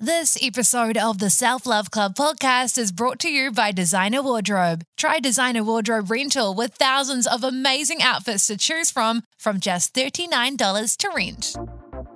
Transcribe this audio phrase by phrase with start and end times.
[0.00, 4.84] This episode of the Self Love Club podcast is brought to you by Designer Wardrobe.
[4.96, 10.96] Try Designer Wardrobe rental with thousands of amazing outfits to choose from, from just $39
[10.98, 11.56] to rent.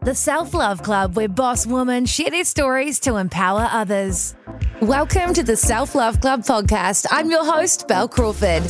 [0.04, 4.36] The Self Love Club, where boss women share their stories to empower others.
[4.80, 7.06] Welcome to the Self Love Club podcast.
[7.10, 8.62] I'm your host, Bel Crawford.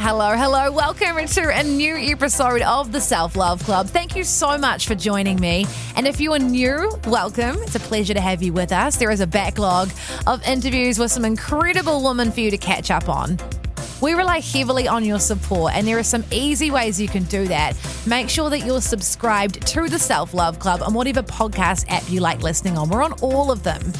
[0.00, 0.70] Hello, hello.
[0.70, 3.88] Welcome to a new episode of the Self Love Club.
[3.88, 5.66] Thank you so much for joining me.
[5.96, 7.56] And if you are new, welcome.
[7.62, 8.96] It's a pleasure to have you with us.
[8.96, 9.90] There is a backlog
[10.28, 13.38] of interviews with some incredible women for you to catch up on.
[14.00, 17.48] We rely heavily on your support, and there are some easy ways you can do
[17.48, 17.76] that.
[18.06, 22.20] Make sure that you're subscribed to the Self Love Club on whatever podcast app you
[22.20, 22.88] like listening on.
[22.88, 23.92] We're on all of them.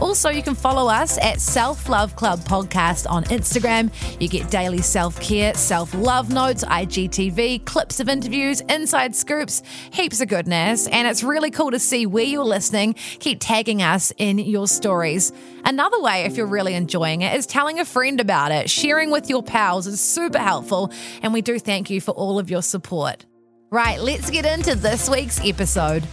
[0.00, 3.90] Also, you can follow us at Self Love Club Podcast on Instagram.
[4.20, 10.20] You get daily self care, self love notes, IGTV, clips of interviews, inside scoops, heaps
[10.20, 10.86] of goodness.
[10.86, 12.94] And it's really cool to see where you're listening.
[12.94, 15.32] Keep tagging us in your stories.
[15.64, 18.70] Another way, if you're really enjoying it, is telling a friend about it.
[18.70, 20.92] Sharing with your pals is super helpful.
[21.22, 23.26] And we do thank you for all of your support.
[23.70, 26.06] Right, let's get into this week's episode.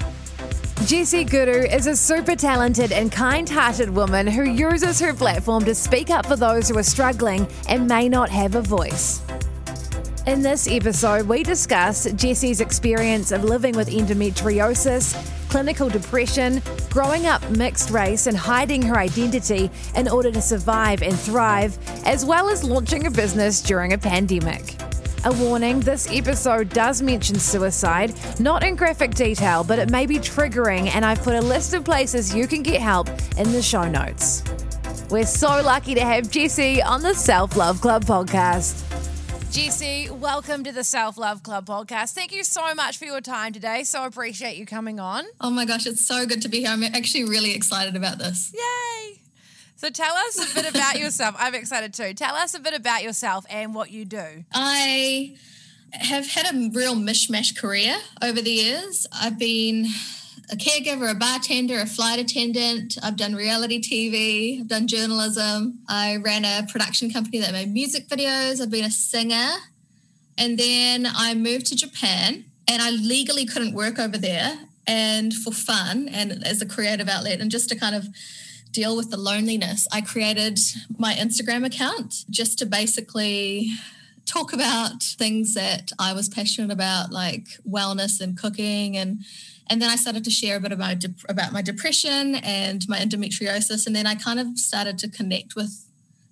[0.84, 5.74] Jessie Guru is a super talented and kind hearted woman who uses her platform to
[5.74, 9.22] speak up for those who are struggling and may not have a voice.
[10.28, 15.16] In this episode, we discuss Jessie's experience of living with endometriosis,
[15.50, 21.18] clinical depression, growing up mixed race, and hiding her identity in order to survive and
[21.18, 24.76] thrive, as well as launching a business during a pandemic.
[25.26, 30.18] A warning this episode does mention suicide, not in graphic detail, but it may be
[30.18, 33.90] triggering, and I've put a list of places you can get help in the show
[33.90, 34.44] notes.
[35.10, 38.84] We're so lucky to have Jessie on the Self Love Club podcast.
[39.52, 42.14] Jessie, welcome to the Self Love Club podcast.
[42.14, 43.84] Thank you so much for your time today.
[43.84, 45.26] So appreciate you coming on.
[45.42, 46.70] Oh my gosh, it's so good to be here.
[46.70, 48.54] I'm actually really excited about this.
[48.54, 49.25] Yay!
[49.78, 51.36] So tell us a bit about yourself.
[51.38, 52.14] I'm excited too.
[52.14, 54.46] Tell us a bit about yourself and what you do.
[54.54, 55.36] I
[55.92, 59.06] have had a real mishmash career over the years.
[59.12, 59.88] I've been
[60.52, 62.98] a caregiver, a bartender, a flight attendant.
[63.04, 65.80] I've done reality TV, I've done journalism.
[65.90, 68.62] I ran a production company that made music videos.
[68.62, 69.56] I've been a singer.
[70.38, 74.58] And then I moved to Japan and I legally couldn't work over there.
[74.88, 78.08] And for fun and as a creative outlet, and just to kind of
[78.76, 80.60] deal with the loneliness, I created
[80.98, 83.72] my Instagram account just to basically
[84.26, 89.20] talk about things that I was passionate about, like wellness and cooking, and
[89.68, 93.88] and then I started to share a bit about about my depression and my endometriosis,
[93.88, 95.86] and then I kind of started to connect with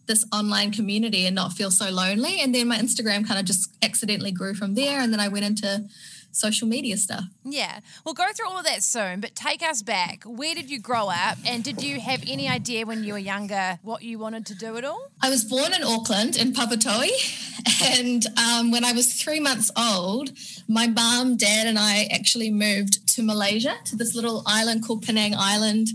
[0.05, 2.41] this online community and not feel so lonely.
[2.41, 5.45] And then my Instagram kind of just accidentally grew from there, and then I went
[5.45, 5.85] into
[6.33, 7.23] social media stuff.
[7.45, 7.79] Yeah.
[8.03, 10.23] We'll go through all of that soon, but take us back.
[10.25, 11.37] Where did you grow up?
[11.45, 14.75] And did you have any idea when you were younger what you wanted to do
[14.77, 15.11] at all?
[15.21, 17.49] I was born in Auckland, in Papatoetoe.
[17.85, 20.31] And um, when I was three months old,
[20.67, 25.33] my mom, dad, and I actually moved to Malaysia, to this little island called Penang
[25.37, 25.89] Island.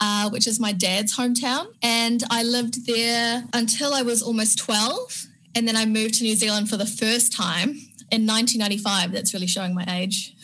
[0.00, 1.66] Uh, which is my dad's hometown.
[1.82, 5.26] And I lived there until I was almost 12.
[5.56, 9.12] And then I moved to New Zealand for the first time in 1995.
[9.12, 10.34] That's really showing my age.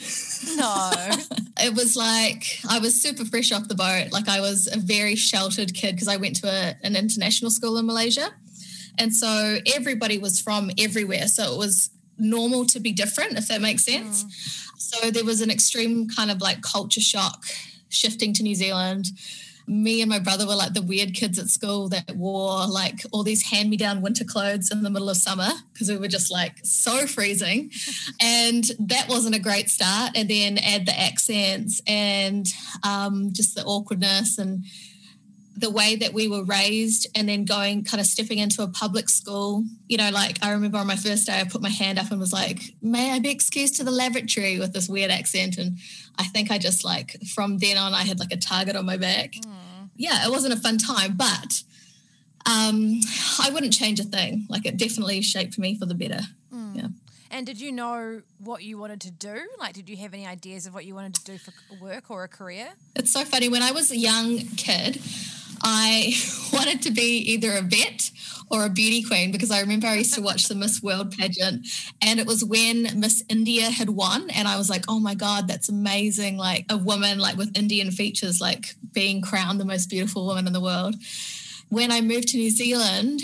[0.57, 0.91] No.
[1.59, 4.13] it was like I was super fresh off the boat.
[4.13, 7.79] Like I was a very sheltered kid because I went to a, an international school
[7.79, 8.29] in Malaysia.
[8.99, 11.27] And so everybody was from everywhere.
[11.27, 14.25] So it was normal to be different, if that makes sense.
[14.25, 14.81] Mm.
[14.81, 17.45] So there was an extreme kind of like culture shock
[17.89, 19.09] shifting to New Zealand
[19.67, 23.23] me and my brother were like the weird kids at school that wore like all
[23.23, 26.31] these hand me down winter clothes in the middle of summer because we were just
[26.31, 27.71] like so freezing.
[28.21, 30.13] and that wasn't a great start.
[30.15, 32.47] And then add the accents and
[32.83, 34.65] um, just the awkwardness and
[35.57, 39.09] the way that we were raised and then going kind of stepping into a public
[39.09, 42.11] school you know like i remember on my first day i put my hand up
[42.11, 45.79] and was like may i be excused to the lavatory with this weird accent and
[46.19, 48.97] i think i just like from then on i had like a target on my
[48.97, 49.89] back mm.
[49.97, 51.63] yeah it wasn't a fun time but
[52.47, 53.01] um
[53.41, 56.21] i wouldn't change a thing like it definitely shaped me for the better
[56.53, 56.77] mm.
[56.77, 56.89] yeah
[57.35, 59.37] And did you know what you wanted to do?
[59.59, 61.53] Like, did you have any ideas of what you wanted to do for
[61.83, 62.69] work or a career?
[62.95, 63.49] It's so funny.
[63.49, 65.01] When I was a young kid,
[65.65, 66.15] I
[66.53, 68.11] wanted to be either a vet
[68.51, 71.67] or a beauty queen because I remember I used to watch the Miss World pageant
[72.03, 75.49] and it was when Miss India had won and I was like, "Oh my god,
[75.49, 76.37] that's amazing.
[76.37, 80.53] Like a woman like with Indian features like being crowned the most beautiful woman in
[80.53, 80.95] the world."
[81.71, 83.23] When I moved to New Zealand,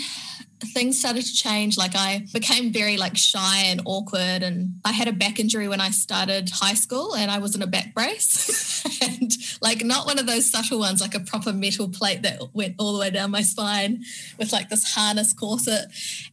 [0.61, 1.77] things started to change.
[1.77, 5.81] Like I became very like shy and awkward, and I had a back injury when
[5.81, 9.31] I started high school, and I was in a back brace, and
[9.61, 12.93] like not one of those subtle ones, like a proper metal plate that went all
[12.93, 14.03] the way down my spine
[14.37, 15.85] with like this harness corset.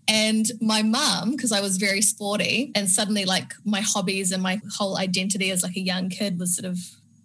[0.06, 4.60] And my mum, because I was very sporty, and suddenly like my hobbies and my
[4.76, 6.78] whole identity as like a young kid was sort of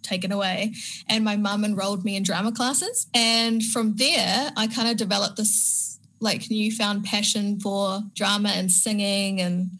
[0.04, 0.74] taken away.
[1.08, 3.06] And my mum enrolled me in drama classes.
[3.14, 5.83] And from there, I kind of developed this
[6.24, 9.70] like newfound passion for drama and singing and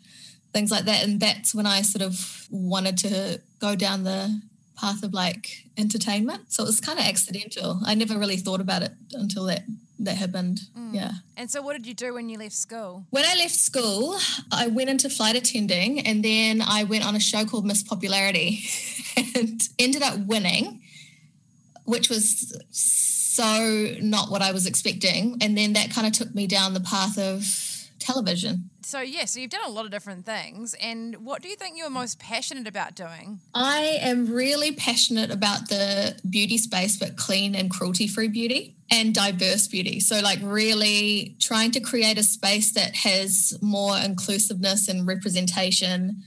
[0.52, 1.02] things like that.
[1.02, 4.40] And that's when I sort of wanted to go down the
[4.76, 6.52] path of like entertainment.
[6.52, 7.80] So it was kind of accidental.
[7.84, 9.64] I never really thought about it until that
[10.00, 10.60] that happened.
[10.76, 10.94] Mm.
[10.94, 11.12] Yeah.
[11.36, 13.06] And so what did you do when you left school?
[13.10, 14.18] When I left school,
[14.52, 18.64] I went into flight attending and then I went on a show called Miss Popularity
[19.16, 20.82] and ended up winning,
[21.84, 22.60] which was
[23.34, 25.38] so not what I was expecting.
[25.40, 27.44] And then that kind of took me down the path of
[27.98, 28.70] television.
[28.82, 30.74] So, yeah, so you've done a lot of different things.
[30.80, 33.40] And what do you think you're most passionate about doing?
[33.54, 39.14] I am really passionate about the beauty space, but clean and cruelty free beauty and
[39.14, 39.98] diverse beauty.
[39.98, 46.22] So, like, really trying to create a space that has more inclusiveness and representation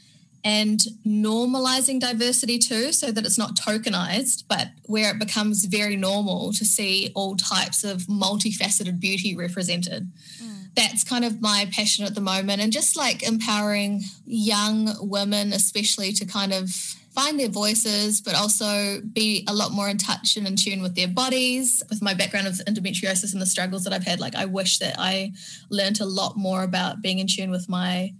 [0.47, 6.53] and normalizing diversity too, so that it's not tokenized, but where it becomes very normal
[6.53, 10.09] to see all types of multifaceted beauty represented.
[10.41, 10.69] Mm.
[10.73, 16.13] That's kind of my passion at the moment, and just like empowering young women, especially
[16.13, 16.69] to kind of
[17.13, 20.95] find their voices, but also be a lot more in touch and in tune with
[20.95, 21.83] their bodies.
[21.89, 24.95] With my background of endometriosis and the struggles that I've had, like I wish that
[24.97, 25.33] I
[25.69, 28.13] learned a lot more about being in tune with my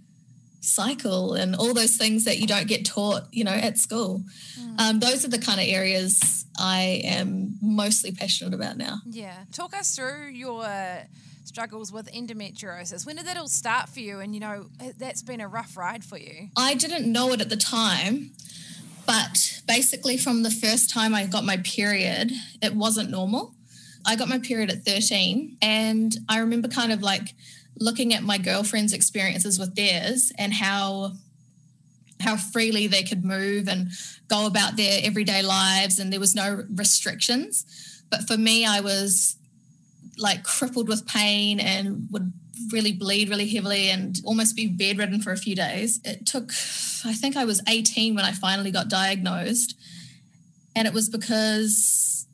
[0.60, 4.22] cycle and all those things that you don't get taught, you know, at school.
[4.58, 4.80] Mm.
[4.80, 9.00] Um, those are the kind of areas I am mostly passionate about now.
[9.08, 9.36] Yeah.
[9.52, 10.66] Talk us through your
[11.44, 13.06] struggles with endometriosis.
[13.06, 14.20] When did that all start for you?
[14.20, 14.66] And, you know,
[14.98, 16.48] that's been a rough ride for you.
[16.56, 18.32] I didn't know it at the time.
[19.06, 23.54] But basically, from the first time I got my period, it wasn't normal.
[24.04, 27.34] I got my period at 13, and I remember kind of like
[27.80, 31.12] looking at my girlfriends' experiences with theirs and how
[32.20, 33.90] how freely they could move and
[34.26, 38.02] go about their everyday lives and there was no restrictions.
[38.10, 39.36] But for me i was
[40.16, 42.32] like crippled with pain and would
[42.72, 46.00] really bleed really heavily and almost be bedridden for a few days.
[46.04, 46.50] It took
[47.04, 49.74] i think i was 18 when i finally got diagnosed.
[50.74, 52.26] And it was because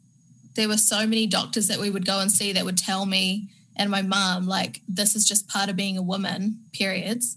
[0.54, 3.48] there were so many doctors that we would go and see that would tell me
[3.76, 7.36] and my mom, like, this is just part of being a woman, periods.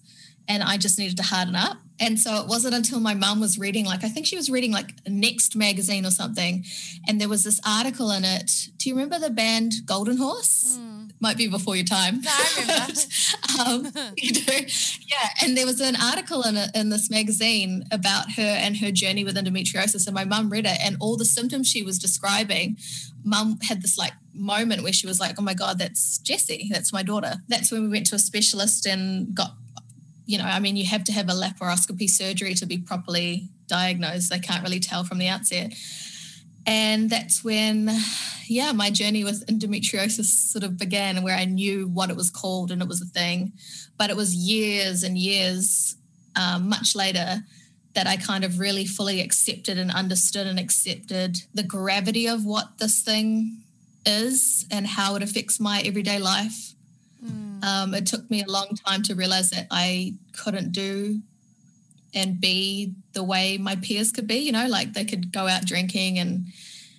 [0.50, 1.78] And I just needed to harden up.
[2.00, 4.72] And so it wasn't until my mom was reading, like, I think she was reading
[4.72, 6.64] like Next magazine or something.
[7.08, 8.70] And there was this article in it.
[8.78, 10.78] Do you remember the band Golden Horse?
[10.80, 10.97] Mm.
[11.20, 12.22] Might be before your time.
[12.22, 13.94] No, I remember.
[14.00, 14.54] um, you do?
[14.54, 15.30] Yeah.
[15.42, 19.24] And there was an article in, it, in this magazine about her and her journey
[19.24, 20.06] with endometriosis.
[20.06, 22.78] And my mum read it, and all the symptoms she was describing,
[23.24, 26.70] mum had this like moment where she was like, oh my God, that's Jessie.
[26.72, 27.36] That's my daughter.
[27.48, 29.54] That's when we went to a specialist and got
[30.28, 34.30] you know, I mean, you have to have a laparoscopy surgery to be properly diagnosed.
[34.30, 35.74] They can't really tell from the outset.
[36.68, 37.90] And that's when,
[38.46, 42.72] yeah, my journey with endometriosis sort of began, where I knew what it was called
[42.72, 43.54] and it was a thing.
[43.98, 45.96] But it was years and years,
[46.36, 47.44] um, much later,
[47.94, 52.78] that I kind of really fully accepted and understood and accepted the gravity of what
[52.80, 53.64] this thing
[54.06, 56.74] is and how it affects my everyday life.
[57.26, 57.64] Mm.
[57.64, 61.22] Um, it took me a long time to realize that I couldn't do
[62.18, 65.66] and be the way my peers could be, you know, like they could go out
[65.66, 66.48] drinking and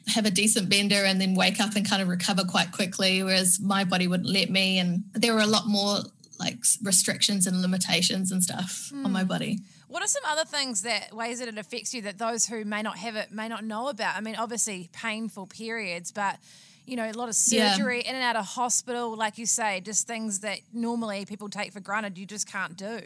[0.07, 3.59] have a decent bender and then wake up and kind of recover quite quickly, whereas
[3.61, 4.79] my body wouldn't let me.
[4.79, 5.99] And there were a lot more
[6.39, 9.05] like restrictions and limitations and stuff mm.
[9.05, 9.29] on my hmm.
[9.29, 9.59] body.
[9.89, 12.83] What are some other things that ways that it affects you that those who may
[12.83, 14.17] not have it may not know about?
[14.17, 16.39] I mean, obviously painful periods, but
[16.89, 18.11] you know, a lot of surgery yeah.
[18.11, 21.81] in and out of hospital, like you say, just things that normally people take for
[21.81, 23.01] granted, you just can't do.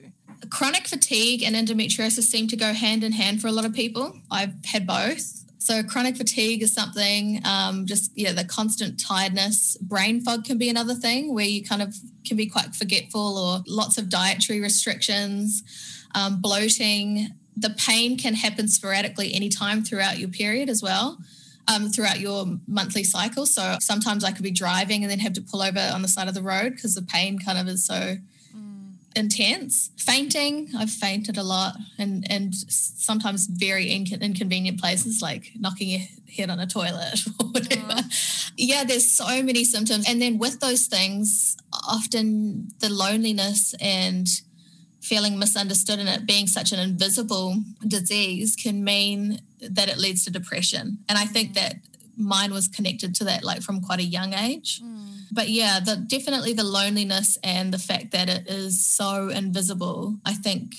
[0.51, 4.17] Chronic fatigue and endometriosis seem to go hand in hand for a lot of people.
[4.31, 5.45] I've had both.
[5.59, 9.77] So chronic fatigue is something, um, just yeah, the constant tiredness.
[9.81, 11.95] Brain fog can be another thing where you kind of
[12.27, 15.63] can be quite forgetful or lots of dietary restrictions.
[16.15, 17.29] um, bloating.
[17.57, 21.19] The pain can happen sporadically anytime throughout your period as well.
[21.69, 23.47] Um, throughout your monthly cycle.
[23.47, 26.27] So sometimes I could be driving and then have to pull over on the side
[26.27, 28.17] of the road because the pain kind of is so
[29.17, 29.91] intense.
[29.97, 36.01] Fainting, I've fainted a lot, and and sometimes very inc- inconvenient places like knocking your
[36.35, 38.01] head on a toilet or whatever.
[38.57, 44.29] Yeah, there's so many symptoms, and then with those things, often the loneliness and
[45.03, 47.57] feeling misunderstood and it being such an invisible
[47.87, 50.99] disease can mean that it leads to depression.
[51.09, 51.77] And I think that
[52.17, 54.81] mine was connected to that like from quite a young age.
[54.81, 60.17] Mm but yeah, the, definitely the loneliness and the fact that it is so invisible,
[60.27, 60.75] I think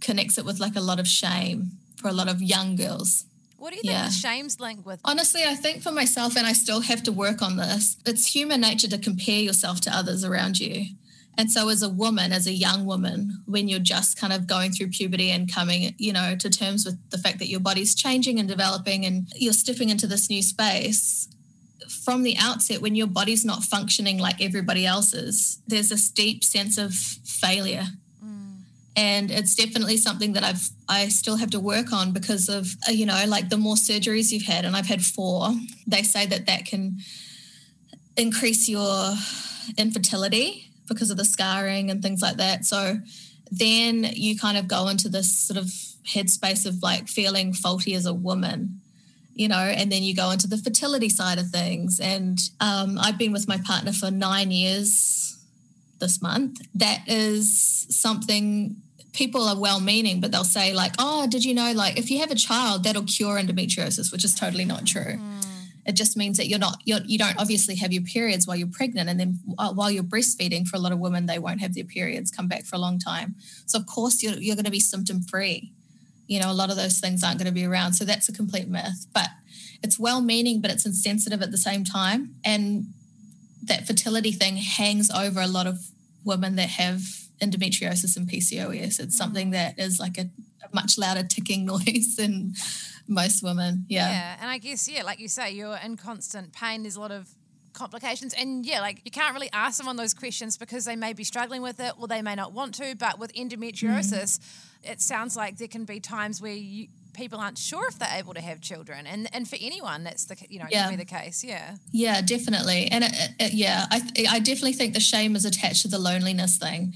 [0.00, 3.24] connects it with like a lot of shame for a lot of young girls.
[3.58, 4.06] What do you think yeah.
[4.06, 5.00] the shame's linked with?
[5.04, 8.60] Honestly, I think for myself, and I still have to work on this, it's human
[8.60, 10.94] nature to compare yourself to others around you.
[11.36, 14.72] And so, as a woman, as a young woman, when you're just kind of going
[14.72, 18.38] through puberty and coming, you know, to terms with the fact that your body's changing
[18.38, 21.28] and developing and you're stepping into this new space,
[21.88, 26.78] from the outset, when your body's not functioning like everybody else's, there's this deep sense
[26.78, 27.86] of failure.
[28.24, 28.60] Mm.
[28.96, 32.92] And it's definitely something that I've I still have to work on because of uh,
[32.92, 35.50] you know like the more surgeries you've had, and I've had four.
[35.86, 36.98] They say that that can
[38.16, 39.14] increase your
[39.76, 42.64] infertility because of the scarring and things like that.
[42.64, 42.98] So
[43.50, 45.66] then you kind of go into this sort of
[46.06, 48.80] headspace of like feeling faulty as a woman
[49.34, 52.00] you know, and then you go into the fertility side of things.
[52.00, 55.36] And um, I've been with my partner for nine years
[55.98, 56.60] this month.
[56.74, 58.76] That is something
[59.12, 62.20] people are well meaning, but they'll say, like, oh, did you know, like, if you
[62.20, 65.18] have a child, that'll cure endometriosis, which is totally not true.
[65.18, 65.44] Mm.
[65.86, 68.68] It just means that you're not, you're, you don't obviously have your periods while you're
[68.68, 69.08] pregnant.
[69.10, 71.84] And then uh, while you're breastfeeding, for a lot of women, they won't have their
[71.84, 73.34] periods come back for a long time.
[73.66, 75.72] So, of course, you're, you're going to be symptom free
[76.26, 77.94] you know, a lot of those things aren't going to be around.
[77.94, 79.06] So that's a complete myth.
[79.12, 79.28] But
[79.82, 82.34] it's well meaning, but it's insensitive at the same time.
[82.44, 82.86] And
[83.62, 85.90] that fertility thing hangs over a lot of
[86.24, 87.00] women that have
[87.40, 89.00] endometriosis and PCOS.
[89.00, 89.52] It's something mm.
[89.52, 90.30] that is like a,
[90.62, 92.54] a much louder ticking noise than
[93.06, 93.86] most women.
[93.88, 94.08] Yeah.
[94.08, 94.36] Yeah.
[94.40, 96.82] And I guess, yeah, like you say, you're in constant pain.
[96.82, 97.28] There's a lot of
[97.74, 98.34] complications.
[98.34, 101.60] And yeah, like you can't really ask someone those questions because they may be struggling
[101.60, 102.94] with it or they may not want to.
[102.96, 104.90] But with endometriosis, mm.
[104.90, 108.34] it sounds like there can be times where you, people aren't sure if they're able
[108.34, 110.90] to have children and and for anyone that's the you know yeah.
[110.90, 115.00] be the case yeah yeah definitely and it, it, yeah I, I definitely think the
[115.00, 116.92] shame is attached to the loneliness thing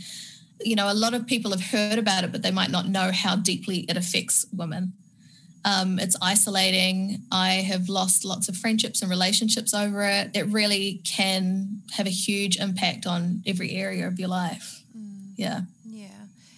[0.60, 3.12] you know a lot of people have heard about it but they might not know
[3.12, 4.92] how deeply it affects women
[5.68, 7.22] um, it's isolating.
[7.30, 10.30] I have lost lots of friendships and relationships over it.
[10.34, 14.82] It really can have a huge impact on every area of your life.
[14.96, 15.32] Mm.
[15.37, 15.60] Yeah.
[15.84, 16.08] Yeah.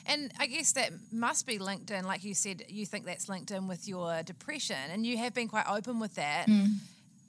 [0.07, 3.50] And I guess that must be linked in, like you said, you think that's linked
[3.50, 6.47] in with your depression, and you have been quite open with that.
[6.47, 6.76] Mm.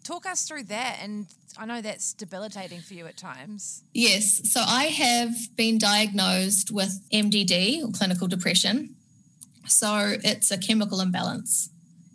[0.04, 1.00] Talk us through that.
[1.02, 3.84] And I know that's debilitating for you at times.
[3.94, 4.52] Yes.
[4.52, 8.96] So I have been diagnosed with MDD or clinical depression.
[9.68, 11.70] So it's a chemical imbalance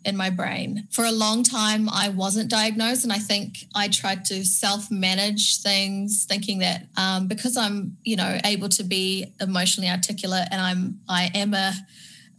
[0.07, 0.87] in my brain.
[0.93, 5.61] For a long time, I wasn't diagnosed, and I think I tried to self manage
[5.61, 11.01] things, thinking that um, because I'm, you know, able to be emotionally articulate and I'm,
[11.09, 11.75] I am a,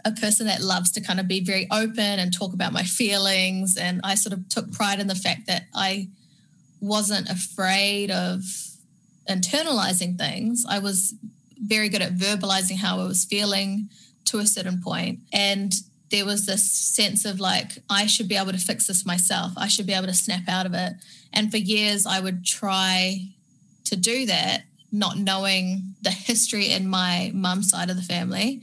[0.05, 3.75] a person that loves to kind of be very open and talk about my feelings.
[3.75, 6.07] And I sort of took pride in the fact that I
[6.79, 8.43] wasn't afraid of
[9.29, 10.65] internalizing things.
[10.69, 11.15] I was
[11.59, 13.89] very good at verbalizing how I was feeling
[14.27, 14.81] to a certain.
[15.33, 15.73] And
[16.09, 19.51] there was this sense of like, I should be able to fix this myself.
[19.57, 20.93] I should be able to snap out of it.
[21.33, 23.27] And for years, I would try
[23.85, 28.61] to do that, not knowing the history in my mum's side of the family,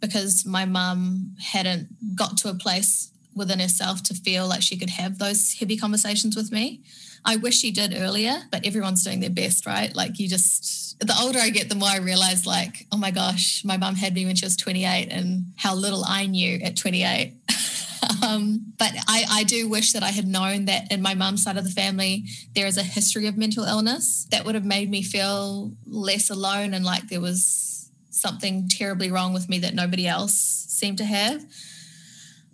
[0.00, 4.90] because my mum hadn't got to a place within herself to feel like she could
[4.90, 6.82] have those heavy conversations with me.
[7.24, 9.94] I wish she did earlier, but everyone's doing their best, right?
[9.94, 13.64] Like you just, the older I get, the more I realize, like, oh my gosh,
[13.64, 17.32] my mum had me when she was 28 and how little I knew at 28.
[18.26, 21.56] um, but I, I do wish that I had known that in my mum's side
[21.56, 22.24] of the family,
[22.54, 26.74] there is a history of mental illness that would have made me feel less alone
[26.74, 31.44] and like there was something terribly wrong with me that nobody else seemed to have.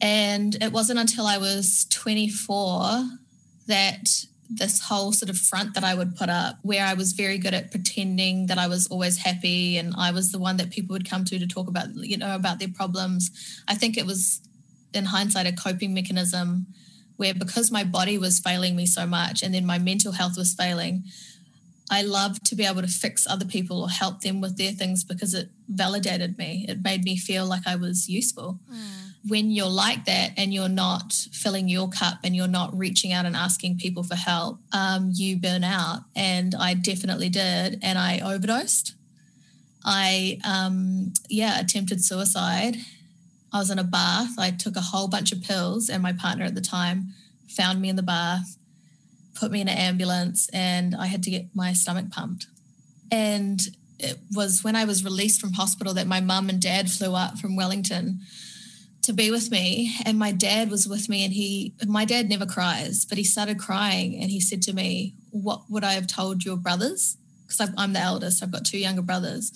[0.01, 3.05] And it wasn't until I was 24
[3.67, 4.09] that
[4.49, 7.55] this whole sort of front that I would put up where I was very good
[7.55, 11.09] at pretending that I was always happy and I was the one that people would
[11.09, 13.31] come to to talk about, you know, about their problems.
[13.69, 14.41] I think it was
[14.93, 16.67] in hindsight a coping mechanism
[17.17, 20.55] where because my body was failing me so much and then my mental health was
[20.55, 21.05] failing,
[21.91, 25.03] I love to be able to fix other people or help them with their things
[25.03, 26.65] because it validated me.
[26.69, 28.61] It made me feel like I was useful.
[28.73, 29.13] Mm.
[29.29, 33.27] When you're like that and you're not filling your cup and you're not reaching out
[33.27, 36.05] and asking people for help, um, you burn out.
[36.15, 37.81] And I definitely did.
[37.83, 38.95] And I overdosed.
[39.85, 42.77] I, um, yeah, attempted suicide.
[43.53, 44.39] I was in a bath.
[44.39, 47.15] I took a whole bunch of pills, and my partner at the time
[47.49, 48.57] found me in the bath,
[49.41, 52.47] put me in an ambulance, and I had to get my stomach pumped.
[53.11, 53.61] And
[53.99, 57.39] it was when I was released from hospital that my mum and dad flew up
[57.39, 58.21] from Wellington
[59.03, 59.95] to be with me.
[60.05, 63.59] And my dad was with me, and he, my dad never cries, but he started
[63.59, 67.17] crying and he said to me, What would I have told your brothers?
[67.47, 69.53] Because I'm the eldest, I've got two younger brothers.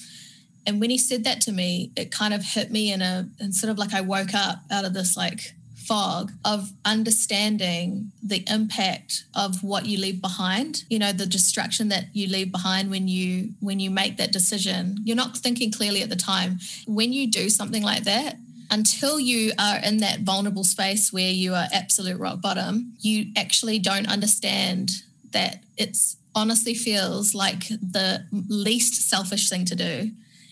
[0.67, 3.55] And when he said that to me, it kind of hit me in a, and
[3.55, 5.55] sort of like I woke up out of this like
[5.87, 10.85] fog of understanding the impact of what you leave behind.
[10.89, 14.99] You know the destruction that you leave behind when you when you make that decision.
[15.05, 16.59] You're not thinking clearly at the time.
[16.87, 18.37] When you do something like that
[18.71, 23.79] until you are in that vulnerable space where you are absolute rock bottom you actually
[23.79, 24.91] don't understand
[25.33, 30.11] that it's honestly feels like the least selfish thing to do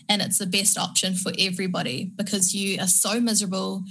[0.09, 3.83] and it's the best option for everybody because you are so miserable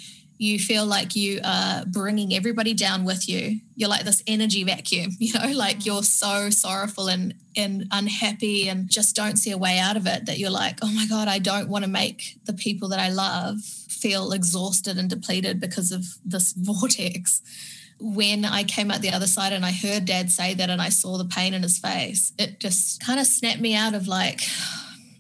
[0.42, 5.11] you feel like you are bringing everybody down with you you're like this energy vacuum
[5.18, 5.87] you know like mm.
[5.87, 10.26] you're so sorrowful and and unhappy and just don't see a way out of it
[10.26, 13.08] that you're like oh my god i don't want to make the people that i
[13.08, 17.40] love feel exhausted and depleted because of this vortex
[18.04, 20.88] when I came out the other side and I heard dad say that and I
[20.88, 24.40] saw the pain in his face, it just kind of snapped me out of like,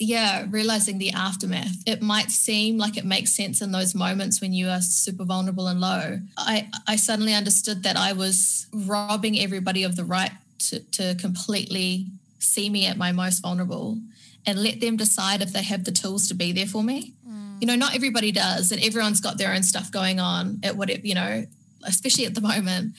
[0.02, 1.82] yeah, realizing the aftermath.
[1.86, 5.68] It might seem like it makes sense in those moments when you are super vulnerable
[5.68, 6.20] and low.
[6.36, 12.06] I, I suddenly understood that I was robbing everybody of the right to, to completely
[12.38, 13.98] see me at my most vulnerable
[14.46, 17.12] and let them decide if they have the tools to be there for me.
[17.28, 17.60] Mm.
[17.60, 21.06] You know, not everybody does, and everyone's got their own stuff going on at whatever,
[21.06, 21.44] you know,
[21.84, 22.94] especially at the moment.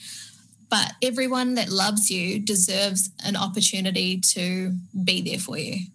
[0.70, 5.86] But everyone that loves you deserves an opportunity to be there for you.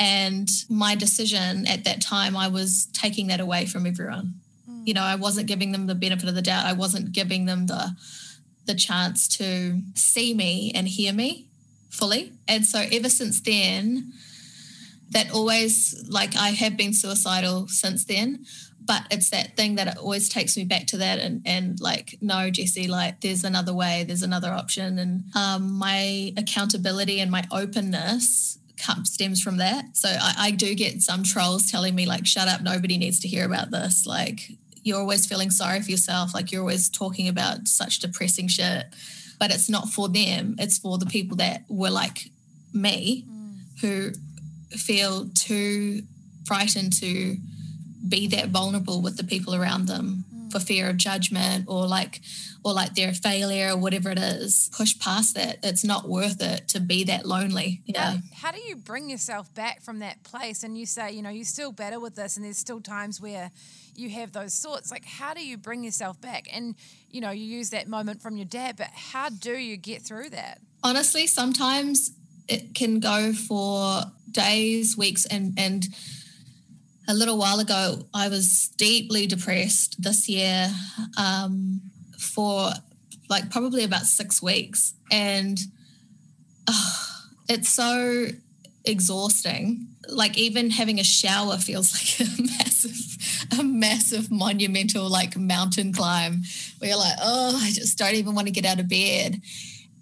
[0.00, 4.40] And my decision at that time, I was taking that away from everyone.
[4.68, 4.86] Mm.
[4.86, 6.64] You know, I wasn't giving them the benefit of the doubt.
[6.64, 7.94] I wasn't giving them the
[8.66, 11.48] the chance to see me and hear me
[11.90, 12.32] fully.
[12.46, 14.12] And so ever since then,
[15.10, 18.46] that always like I have been suicidal since then.
[18.82, 22.16] But it's that thing that it always takes me back to that and and like,
[22.22, 24.98] no, Jessie like there's another way, there's another option.
[24.98, 28.56] And um, my accountability and my openness
[29.04, 29.96] stems from that.
[29.96, 32.62] So I, I do get some trolls telling me like, "Shut up!
[32.62, 36.34] Nobody needs to hear about this." Like you're always feeling sorry for yourself.
[36.34, 38.86] Like you're always talking about such depressing shit.
[39.38, 40.56] But it's not for them.
[40.58, 42.30] It's for the people that were like
[42.74, 43.80] me, mm.
[43.80, 44.12] who
[44.76, 46.02] feel too
[46.46, 47.36] frightened to
[48.06, 50.24] be that vulnerable with the people around them.
[50.50, 52.20] For fear of judgment or like
[52.64, 55.58] or like they're a failure or whatever it is, push past that.
[55.62, 57.80] It's not worth it to be that lonely.
[57.86, 58.12] Yeah.
[58.12, 60.62] How, how do you bring yourself back from that place?
[60.62, 63.50] And you say, you know, you're still better with this, and there's still times where
[63.96, 64.90] you have those thoughts.
[64.90, 66.48] Like, how do you bring yourself back?
[66.52, 66.74] And,
[67.10, 70.30] you know, you use that moment from your dad, but how do you get through
[70.30, 70.60] that?
[70.82, 72.12] Honestly, sometimes
[72.46, 75.86] it can go for days, weeks, and, and,
[77.10, 80.70] a little while ago, I was deeply depressed this year.
[81.18, 81.82] Um,
[82.20, 82.70] for
[83.28, 84.94] like probably about six weeks.
[85.10, 85.58] And
[86.68, 88.26] oh, it's so
[88.84, 89.88] exhausting.
[90.08, 96.42] Like even having a shower feels like a massive, a massive monumental like mountain climb
[96.78, 99.40] where you're like, oh, I just don't even want to get out of bed.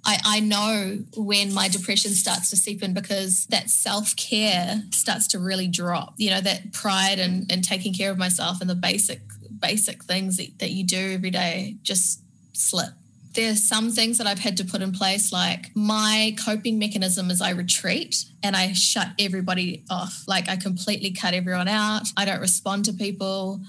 [0.09, 5.27] I, I know when my depression starts to seep in because that self care starts
[5.29, 6.15] to really drop.
[6.17, 9.21] You know, that pride and, and taking care of myself and the basic
[9.61, 12.23] basic things that, that you do every day just
[12.55, 12.91] slip.
[13.35, 17.43] There's some things that I've had to put in place, like my coping mechanism is
[17.43, 20.25] I retreat and I shut everybody off.
[20.27, 22.05] Like I completely cut everyone out.
[22.17, 23.61] I don't respond to people.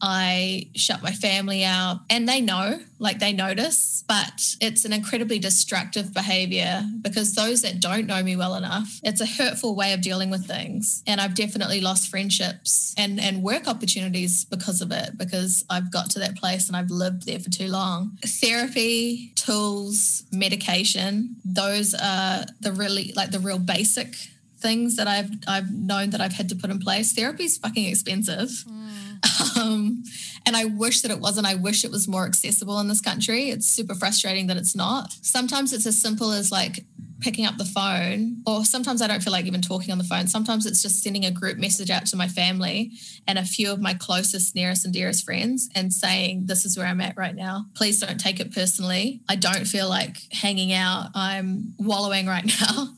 [0.00, 5.38] I shut my family out and they know, like they notice, but it's an incredibly
[5.38, 10.00] destructive behavior because those that don't know me well enough, it's a hurtful way of
[10.00, 11.02] dealing with things.
[11.06, 16.10] And I've definitely lost friendships and, and work opportunities because of it, because I've got
[16.10, 18.18] to that place and I've lived there for too long.
[18.24, 24.14] Therapy, tools, medication, those are the really like the real basic
[24.58, 27.12] things that I've I've known that I've had to put in place.
[27.12, 28.48] Therapy is fucking expensive.
[28.48, 29.07] Mm
[29.58, 30.04] Um,
[30.46, 31.46] and I wish that it wasn't.
[31.46, 33.50] I wish it was more accessible in this country.
[33.50, 35.12] It's super frustrating that it's not.
[35.20, 36.84] Sometimes it's as simple as like
[37.20, 40.28] picking up the phone, or sometimes I don't feel like even talking on the phone.
[40.28, 42.92] Sometimes it's just sending a group message out to my family
[43.26, 46.86] and a few of my closest, nearest, and dearest friends and saying, This is where
[46.86, 47.66] I'm at right now.
[47.74, 49.20] Please don't take it personally.
[49.28, 51.08] I don't feel like hanging out.
[51.14, 52.88] I'm wallowing right now.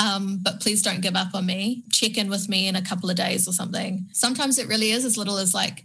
[0.00, 1.84] Um, but please don't give up on me.
[1.92, 4.06] Check in with me in a couple of days or something.
[4.12, 5.84] Sometimes it really is as little as like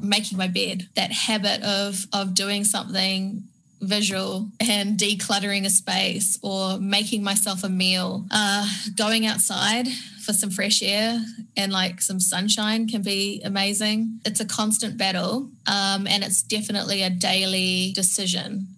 [0.00, 0.88] making my bed.
[0.96, 3.44] That habit of of doing something
[3.82, 8.26] visual and decluttering a space or making myself a meal.
[8.30, 9.88] Uh, going outside
[10.24, 11.18] for some fresh air
[11.56, 14.20] and like some sunshine can be amazing.
[14.24, 18.68] It's a constant battle um, and it's definitely a daily decision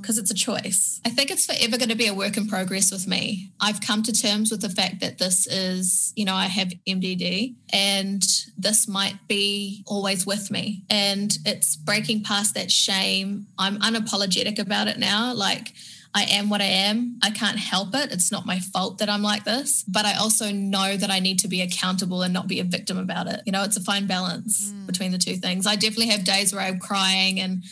[0.00, 1.00] because it's a choice.
[1.04, 3.50] I think it's forever going to be a work in progress with me.
[3.60, 7.54] I've come to terms with the fact that this is, you know, I have MDD
[7.72, 8.22] and
[8.56, 10.84] this might be always with me.
[10.90, 13.46] And it's breaking past that shame.
[13.58, 15.32] I'm unapologetic about it now.
[15.34, 15.72] Like,
[16.12, 17.18] I am what I am.
[17.22, 18.10] I can't help it.
[18.12, 19.84] It's not my fault that I'm like this.
[19.86, 22.98] But I also know that I need to be accountable and not be a victim
[22.98, 23.42] about it.
[23.46, 24.86] You know, it's a fine balance mm.
[24.86, 25.66] between the two things.
[25.66, 27.62] I definitely have days where I'm crying and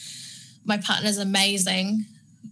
[0.65, 2.05] my partner's amazing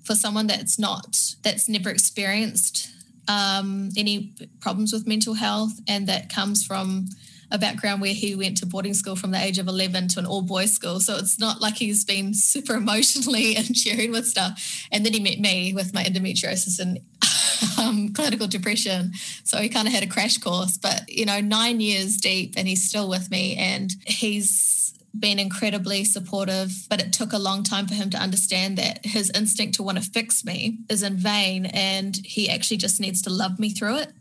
[0.05, 2.91] for someone that's not that's never experienced
[3.29, 7.09] um, any problems with mental health and that comes from
[7.51, 10.27] a background where he went to boarding school from the age of 11 to an
[10.27, 10.99] all boys school.
[10.99, 14.87] So it's not like he's been super emotionally and sharing with stuff.
[14.91, 16.99] And then he met me with my endometriosis and
[17.79, 19.13] um, clinical depression.
[19.45, 22.67] So he kind of had a crash course, but you know, nine years deep and
[22.67, 24.86] he's still with me and he's
[25.21, 29.31] been incredibly supportive, but it took a long time for him to understand that his
[29.35, 33.31] instinct to want to fix me is in vain and he actually just needs to
[33.31, 34.13] love me through it.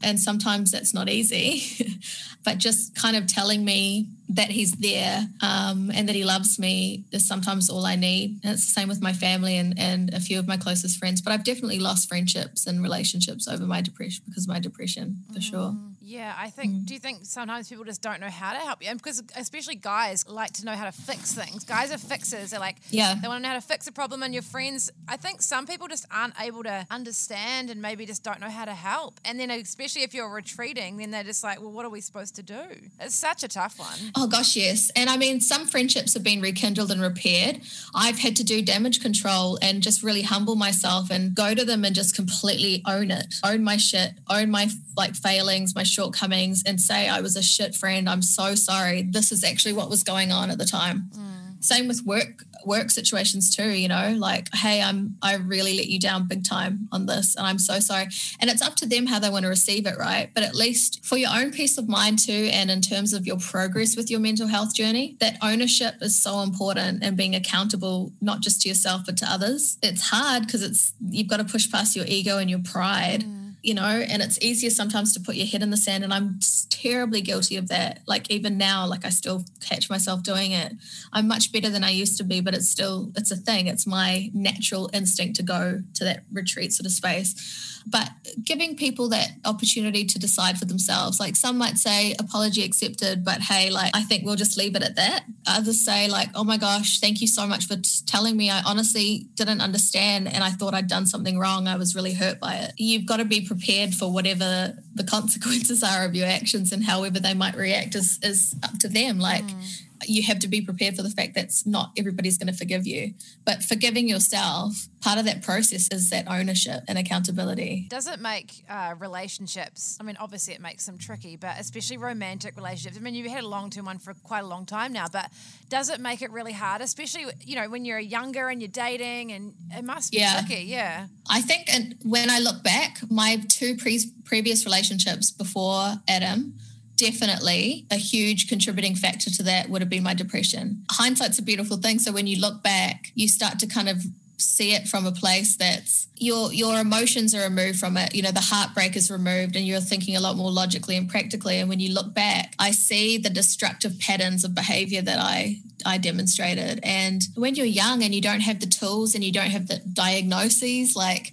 [0.00, 1.98] And sometimes that's not easy,
[2.44, 7.04] but just kind of telling me that he's there um, and that he loves me
[7.10, 8.38] is sometimes all I need.
[8.44, 11.20] And it's the same with my family and, and a few of my closest friends.
[11.20, 15.40] But I've definitely lost friendships and relationships over my depression because of my depression, for
[15.40, 15.42] mm.
[15.42, 15.74] sure.
[16.08, 16.72] Yeah, I think.
[16.72, 16.86] Mm.
[16.86, 18.88] Do you think sometimes people just don't know how to help you?
[18.88, 21.64] And because especially guys like to know how to fix things.
[21.64, 22.50] Guys are fixers.
[22.50, 24.22] They're like, yeah, they want to know how to fix a problem.
[24.22, 28.22] And your friends, I think some people just aren't able to understand and maybe just
[28.22, 29.20] don't know how to help.
[29.26, 32.36] And then especially if you're retreating, then they're just like, well, what are we supposed
[32.36, 32.62] to do?
[32.98, 33.98] It's such a tough one.
[34.16, 34.90] Oh gosh, yes.
[34.96, 37.60] And I mean, some friendships have been rekindled and repaired.
[37.94, 41.84] I've had to do damage control and just really humble myself and go to them
[41.84, 46.80] and just completely own it, own my shit, own my like failings, my shortcomings and
[46.80, 48.08] say I was a shit friend.
[48.08, 49.02] I'm so sorry.
[49.02, 51.10] This is actually what was going on at the time.
[51.16, 51.64] Mm.
[51.64, 55.98] Same with work work situations too, you know, like, hey, I'm I really let you
[55.98, 58.06] down big time on this and I'm so sorry.
[58.40, 60.30] And it's up to them how they want to receive it, right?
[60.34, 63.38] But at least for your own peace of mind too, and in terms of your
[63.38, 68.40] progress with your mental health journey, that ownership is so important and being accountable, not
[68.40, 69.78] just to yourself, but to others.
[69.82, 73.24] It's hard because it's you've got to push past your ego and your pride.
[73.24, 76.04] Mm you know, and it's easier sometimes to put your head in the sand.
[76.04, 76.38] And I'm
[76.70, 78.00] terribly guilty of that.
[78.06, 80.74] Like even now, like I still catch myself doing it.
[81.12, 83.66] I'm much better than I used to be, but it's still, it's a thing.
[83.66, 88.10] It's my natural instinct to go to that retreat sort of space but
[88.44, 91.20] giving people that opportunity to decide for themselves.
[91.20, 94.82] Like some might say, apology accepted, but hey, like I think we'll just leave it
[94.82, 95.24] at that.
[95.46, 98.50] Others say, like, oh my gosh, thank you so much for t- telling me.
[98.50, 101.66] I honestly didn't understand and I thought I'd done something wrong.
[101.66, 102.72] I was really hurt by it.
[102.76, 107.20] You've got to be prepared for whatever the consequences are of your actions and however
[107.20, 109.18] they might react is, is up to them.
[109.18, 112.58] Like, mm you have to be prepared for the fact that not everybody's going to
[112.58, 113.14] forgive you.
[113.44, 117.86] But forgiving yourself, part of that process is that ownership and accountability.
[117.88, 119.96] Does it make uh, relationships?
[120.00, 122.96] I mean, obviously it makes them tricky, but especially romantic relationships.
[122.96, 125.30] I mean, you've had a long term one for quite a long time now, but
[125.68, 129.32] does it make it really hard, especially you know when you're younger and you're dating,
[129.32, 130.40] and it must be yeah.
[130.40, 130.64] tricky.
[130.64, 131.68] Yeah, I think
[132.04, 136.54] when I look back, my two pre- previous relationships before Adam
[136.98, 140.84] definitely a huge contributing factor to that would have been my depression.
[140.90, 141.98] Hindsight's a beautiful thing.
[141.98, 144.02] So when you look back, you start to kind of
[144.40, 148.30] see it from a place that's your your emotions are removed from it you know
[148.30, 151.80] the heartbreak is removed and you're thinking a lot more logically and practically and when
[151.80, 157.24] you look back i see the destructive patterns of behavior that i i demonstrated and
[157.34, 160.94] when you're young and you don't have the tools and you don't have the diagnoses
[160.94, 161.32] like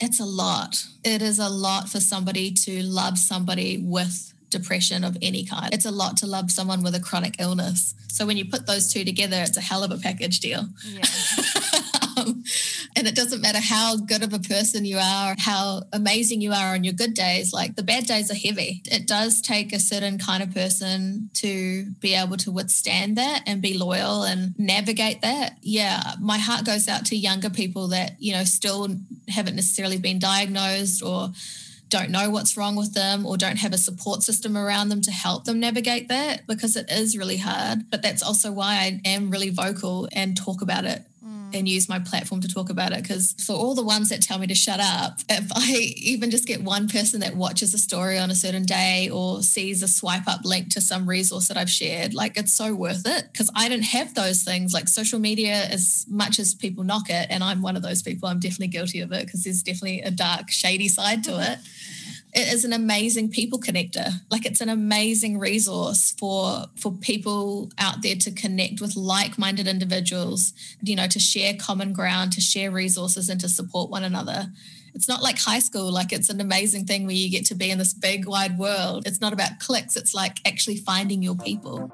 [0.00, 5.16] it's a lot it is a lot for somebody to love somebody with depression of
[5.22, 5.72] any kind.
[5.72, 7.94] It's a lot to love someone with a chronic illness.
[8.08, 10.66] So when you put those two together, it's a hell of a package deal.
[10.84, 11.02] Yeah.
[12.16, 12.44] um,
[12.96, 16.72] And it doesn't matter how good of a person you are, how amazing you are
[16.72, 18.80] on your good days, like the bad days are heavy.
[18.86, 23.60] It does take a certain kind of person to be able to withstand that and
[23.60, 25.58] be loyal and navigate that.
[25.60, 28.88] Yeah, my heart goes out to younger people that, you know, still
[29.28, 31.32] haven't necessarily been diagnosed or
[31.88, 35.10] don't know what's wrong with them or don't have a support system around them to
[35.10, 37.90] help them navigate that because it is really hard.
[37.90, 41.02] But that's also why I am really vocal and talk about it
[41.52, 43.02] and use my platform to talk about it.
[43.02, 46.46] Because for all the ones that tell me to shut up, if I even just
[46.46, 50.28] get one person that watches a story on a certain day or sees a swipe
[50.28, 53.28] up link to some resource that I've shared, like it's so worth it.
[53.32, 57.26] Because I didn't have those things like social media, as much as people knock it,
[57.30, 60.10] and I'm one of those people, I'm definitely guilty of it because there's definitely a
[60.10, 61.58] dark, shady side to it
[62.36, 64.10] it is an amazing people connector.
[64.30, 70.52] Like it's an amazing resource for for people out there to connect with like-minded individuals
[70.82, 74.48] you know to share common ground to share resources and to support one another.
[74.94, 75.90] It's not like high school.
[75.90, 79.06] Like it's an amazing thing where you get to be in this big wide world.
[79.06, 79.96] It's not about clicks.
[79.96, 81.90] It's like actually finding your people.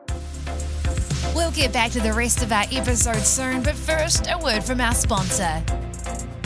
[1.34, 4.80] We'll get back to the rest of our episode soon, but first, a word from
[4.80, 5.62] our sponsor.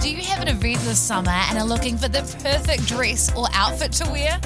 [0.00, 3.48] Do you have an event this summer and are looking for the perfect dress or
[3.52, 4.38] outfit to wear?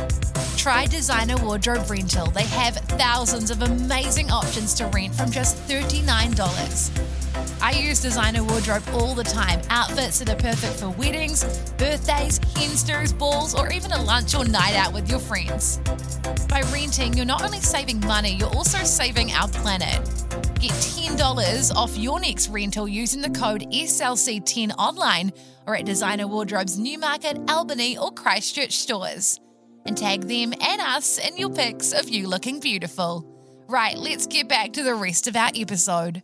[0.57, 2.27] Try Designer Wardrobe Rental.
[2.27, 7.20] They have thousands of amazing options to rent from just $39.
[7.61, 9.61] I use Designer Wardrobe all the time.
[9.71, 11.45] Outfits that are perfect for weddings,
[11.77, 15.79] birthdays, hensters, balls, or even a lunch or night out with your friends.
[16.49, 20.05] By renting, you're not only saving money, you're also saving our planet.
[20.61, 25.33] Get $10 off your next rental using the code SLC10 online
[25.67, 29.41] or at Designer Wardrobe's Newmarket, Albany, or Christchurch stores.
[29.87, 33.27] And tag them and us in your pics of you looking beautiful.
[33.69, 36.23] Right, let's get back to the rest of our episode.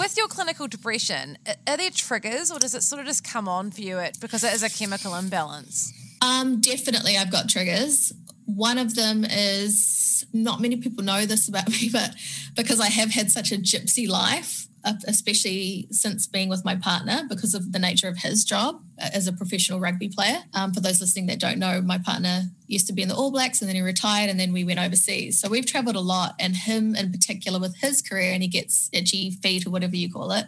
[0.00, 1.36] With your clinical depression,
[1.68, 4.42] are there triggers or does it sort of just come on for you it, because
[4.42, 5.92] it is a chemical imbalance?
[6.22, 8.10] Um, definitely, I've got triggers.
[8.46, 12.14] One of them is not many people know this about me, but
[12.56, 17.54] because I have had such a gypsy life, especially since being with my partner because
[17.54, 20.38] of the nature of his job as a professional rugby player.
[20.54, 23.30] Um, for those listening that don't know, my partner used to be in the All
[23.30, 25.40] Blacks and then he retired and then we went overseas.
[25.40, 28.88] So we've traveled a lot, and him in particular with his career, and he gets
[28.92, 30.46] itchy feet or whatever you call it.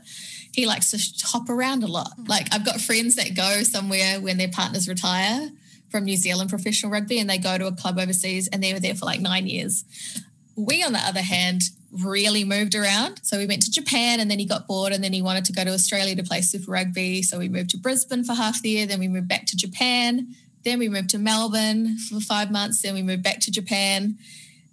[0.52, 2.12] He likes to hop around a lot.
[2.26, 5.50] Like I've got friends that go somewhere when their partners retire
[5.90, 8.80] from New Zealand professional rugby and they go to a club overseas and they were
[8.80, 9.84] there for like nine years.
[10.56, 11.62] We, on the other hand,
[11.92, 13.20] really moved around.
[13.22, 15.52] So we went to Japan and then he got bored and then he wanted to
[15.52, 17.22] go to Australia to play Super Rugby.
[17.22, 18.86] So we moved to Brisbane for half the year.
[18.86, 20.34] Then we moved back to Japan.
[20.64, 22.80] Then we moved to Melbourne for five months.
[22.82, 24.16] Then we moved back to Japan.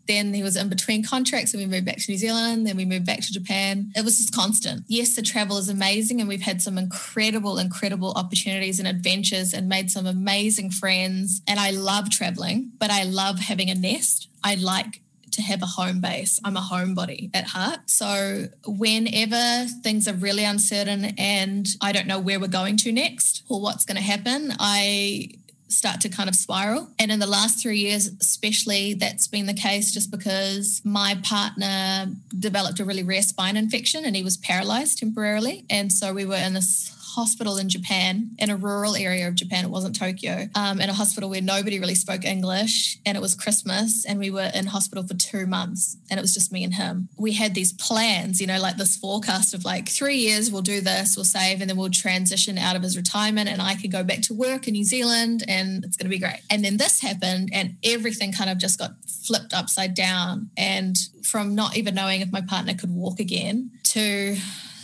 [0.07, 2.65] Then he was in between contracts and we moved back to New Zealand.
[2.65, 3.91] Then we moved back to Japan.
[3.95, 4.85] It was just constant.
[4.87, 9.69] Yes, the travel is amazing and we've had some incredible, incredible opportunities and adventures and
[9.69, 11.41] made some amazing friends.
[11.47, 14.29] And I love traveling, but I love having a nest.
[14.43, 15.01] I like
[15.33, 16.39] to have a home base.
[16.43, 17.89] I'm a homebody at heart.
[17.89, 23.43] So whenever things are really uncertain and I don't know where we're going to next
[23.49, 25.29] or what's going to happen, I
[25.69, 26.89] start to kind of spiral.
[26.97, 32.07] And in the last three years, especially, that's been the case just because my partner
[32.37, 35.65] developed a really rare spine infection and he was paralyzed temporarily.
[35.69, 39.65] And so we were in this hospital in Japan, in a rural area of Japan.
[39.65, 42.98] It wasn't Tokyo, um, in a hospital where nobody really spoke English.
[43.06, 46.34] And it was Christmas, and we were in hospital for two months, and it was
[46.34, 47.10] just me and him.
[47.17, 50.82] We had these plans, you know, like this forecast of like three years, we'll do
[50.82, 54.04] this, we'll save, and then we'll transition out of his retirement, and I could go
[54.04, 56.41] back to work in New Zealand, and it's going to be great.
[56.50, 60.50] And then this happened, and everything kind of just got flipped upside down.
[60.58, 64.38] And from not even knowing if my partner could walk again to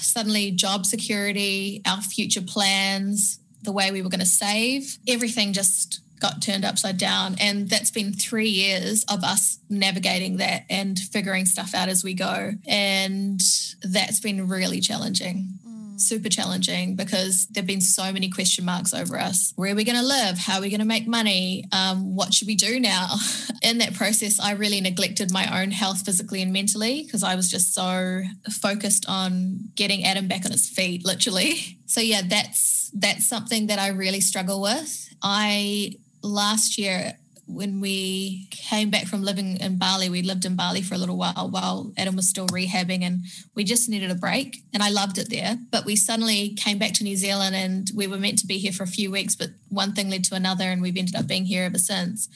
[0.06, 6.02] suddenly job security, our future plans, the way we were going to save, everything just
[6.20, 7.36] got turned upside down.
[7.40, 12.14] And that's been three years of us navigating that and figuring stuff out as we
[12.14, 12.52] go.
[12.68, 13.42] And
[13.84, 15.60] that's been really challenging
[15.98, 19.54] super challenging because there have been so many question marks over us.
[19.56, 20.38] Where are we going to live?
[20.38, 21.66] How are we going to make money?
[21.72, 23.16] Um, what should we do now?
[23.62, 27.50] In that process, I really neglected my own health physically and mentally because I was
[27.50, 28.22] just so
[28.62, 31.80] focused on getting Adam back on his feet, literally.
[31.88, 35.14] So yeah, that's that's something that I really struggle with.
[35.22, 37.14] I last year
[37.48, 41.18] when we came back from living in Bali, we lived in Bali for a little
[41.18, 43.20] while while Adam was still rehabbing and
[43.54, 44.64] we just needed a break.
[44.74, 45.58] And I loved it there.
[45.72, 48.72] But we suddenly came back to New Zealand and we were meant to be here
[48.72, 51.46] for a few weeks, but one thing led to another and we've ended up being
[51.46, 52.30] here ever since.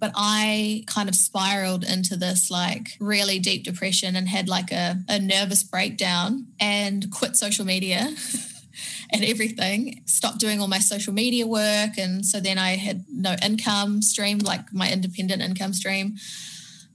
[0.00, 4.98] But I kind of spiraled into this like really deep depression and had like a,
[5.08, 8.14] a nervous breakdown and quit social media.
[9.10, 10.02] and everything.
[10.06, 11.98] Stopped doing all my social media work.
[11.98, 16.16] And so then I had no income stream, like my independent income stream.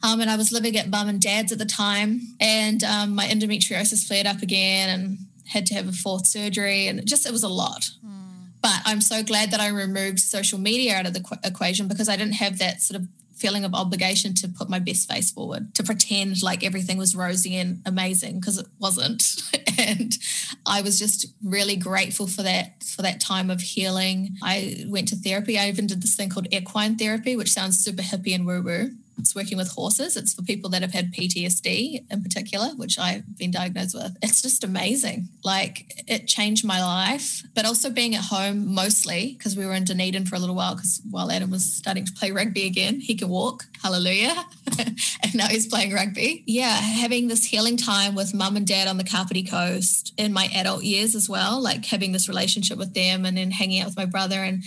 [0.02, 2.22] Um, and I was living at mum and dad's at the time.
[2.40, 5.18] And um, my endometriosis flared up again and
[5.48, 6.88] had to have a fourth surgery.
[6.88, 7.90] And just, it was a lot.
[8.06, 8.48] Mm.
[8.62, 12.08] But I'm so glad that I removed social media out of the qu- equation because
[12.10, 13.08] I didn't have that sort of
[13.40, 17.56] feeling of obligation to put my best face forward, to pretend like everything was rosy
[17.56, 19.42] and amazing because it wasn't.
[19.80, 20.18] and
[20.66, 24.38] I was just really grateful for that for that time of healing.
[24.44, 25.58] I went to therapy.
[25.58, 28.92] I even did this thing called equine therapy, which sounds super hippie and woo woo.
[29.20, 30.16] It's working with horses.
[30.16, 34.18] It's for people that have had PTSD in particular, which I've been diagnosed with.
[34.22, 35.30] It's just amazing.
[35.44, 39.84] Like it changed my life, but also being at home mostly because we were in
[39.84, 43.16] Dunedin for a little while because while Adam was starting to play rugby again, he
[43.16, 43.66] can walk.
[43.82, 44.36] Hallelujah.
[44.80, 46.44] and now he's playing rugby.
[46.46, 50.50] Yeah, having this healing time with mum and dad on the Kapiti Coast in my
[50.54, 53.98] adult years as well, like having this relationship with them and then hanging out with
[53.98, 54.64] my brother and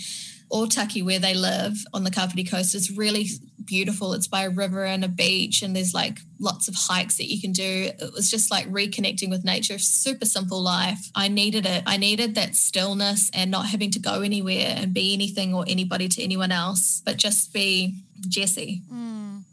[0.51, 3.27] Otaki, where they live on the Kapiti Coast, is really
[3.65, 4.13] beautiful.
[4.13, 7.41] It's by a river and a beach, and there's like lots of hikes that you
[7.41, 7.91] can do.
[7.99, 11.09] It was just like reconnecting with nature, super simple life.
[11.15, 11.83] I needed it.
[11.85, 16.07] I needed that stillness and not having to go anywhere and be anything or anybody
[16.09, 17.95] to anyone else, but just be
[18.27, 18.81] Jessie.
[18.91, 19.43] Mm,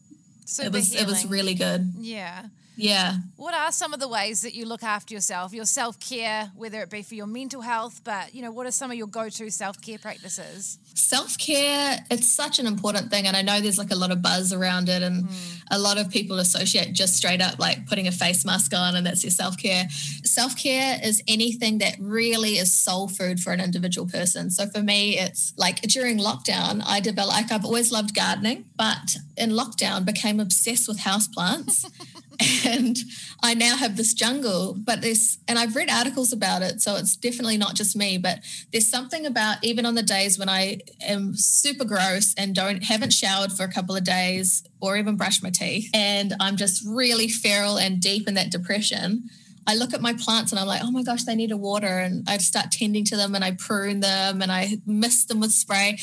[0.62, 1.06] it was healing.
[1.06, 1.92] it was really good.
[1.98, 2.46] Yeah.
[2.82, 3.16] Yeah.
[3.36, 6.80] What are some of the ways that you look after yourself, your self care, whether
[6.82, 9.28] it be for your mental health, but you know, what are some of your go
[9.28, 10.78] to self care practices?
[10.94, 13.26] Self care, it's such an important thing.
[13.26, 15.62] And I know there's like a lot of buzz around it, and mm.
[15.70, 19.06] a lot of people associate just straight up like putting a face mask on and
[19.06, 19.88] that's your self care.
[20.24, 24.50] Self care is anything that really is soul food for an individual person.
[24.50, 29.16] So for me, it's like during lockdown, I developed, like, I've always loved gardening, but
[29.36, 31.84] in lockdown, became obsessed with houseplants.
[32.66, 32.96] and
[33.42, 34.74] I now have this jungle.
[34.78, 38.18] But this, and I've read articles about it, so it's definitely not just me.
[38.18, 38.40] But
[38.72, 43.12] there's something about even on the days when I am super gross and don't haven't
[43.12, 47.28] showered for a couple of days or even brushed my teeth, and I'm just really
[47.28, 49.28] feral and deep in that depression.
[49.66, 51.98] I look at my plants and I'm like, oh my gosh, they need a water.
[51.98, 55.52] And I start tending to them and I prune them and I mist them with
[55.52, 55.98] spray.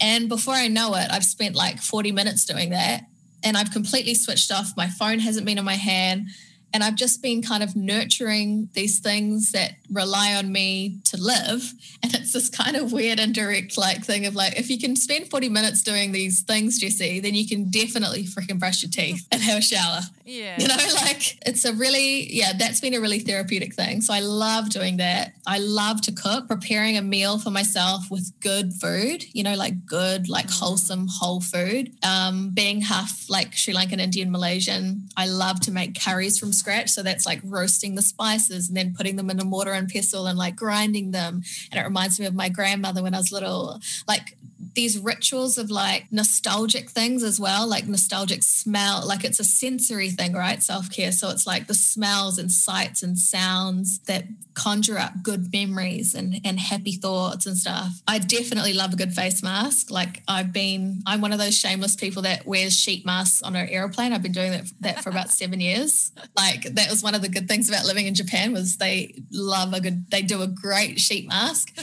[0.00, 3.02] And before I know it, I've spent like 40 minutes doing that
[3.42, 4.76] and I've completely switched off.
[4.76, 6.28] My phone hasn't been in my hand.
[6.74, 11.72] And I've just been kind of nurturing these things that rely on me to live.
[12.02, 15.28] And it's this kind of weird indirect like thing of like, if you can spend
[15.28, 19.42] 40 minutes doing these things, Jessie, then you can definitely freaking brush your teeth and
[19.42, 20.02] have a shower.
[20.26, 20.56] Yeah.
[20.58, 24.00] You know, like it's a really, yeah, that's been a really therapeutic thing.
[24.00, 25.32] So I love doing that.
[25.46, 29.86] I love to cook, preparing a meal for myself with good food, you know, like
[29.86, 30.58] good, like mm.
[30.58, 31.92] wholesome, whole food.
[32.02, 36.90] Um, being half like Sri Lankan, Indian, Malaysian, I love to make curries from scratch.
[36.90, 40.26] So that's like roasting the spices and then putting them in a mortar and pestle
[40.26, 41.42] and like grinding them.
[41.70, 43.80] And it reminds me of my grandmother when I was little.
[44.08, 44.35] Like
[44.76, 50.10] these rituals of like nostalgic things as well, like nostalgic smell, like it's a sensory
[50.10, 50.62] thing, right?
[50.62, 51.10] Self care.
[51.10, 56.40] So it's like the smells and sights and sounds that conjure up good memories and,
[56.44, 58.00] and happy thoughts and stuff.
[58.08, 59.90] I definitely love a good face mask.
[59.90, 63.68] Like I've been, I'm one of those shameless people that wears sheet masks on an
[63.68, 64.12] airplane.
[64.12, 66.10] I've been doing that, that for about seven years.
[66.36, 69.72] Like that was one of the good things about living in Japan was they love
[69.72, 71.74] a good, they do a great sheet mask.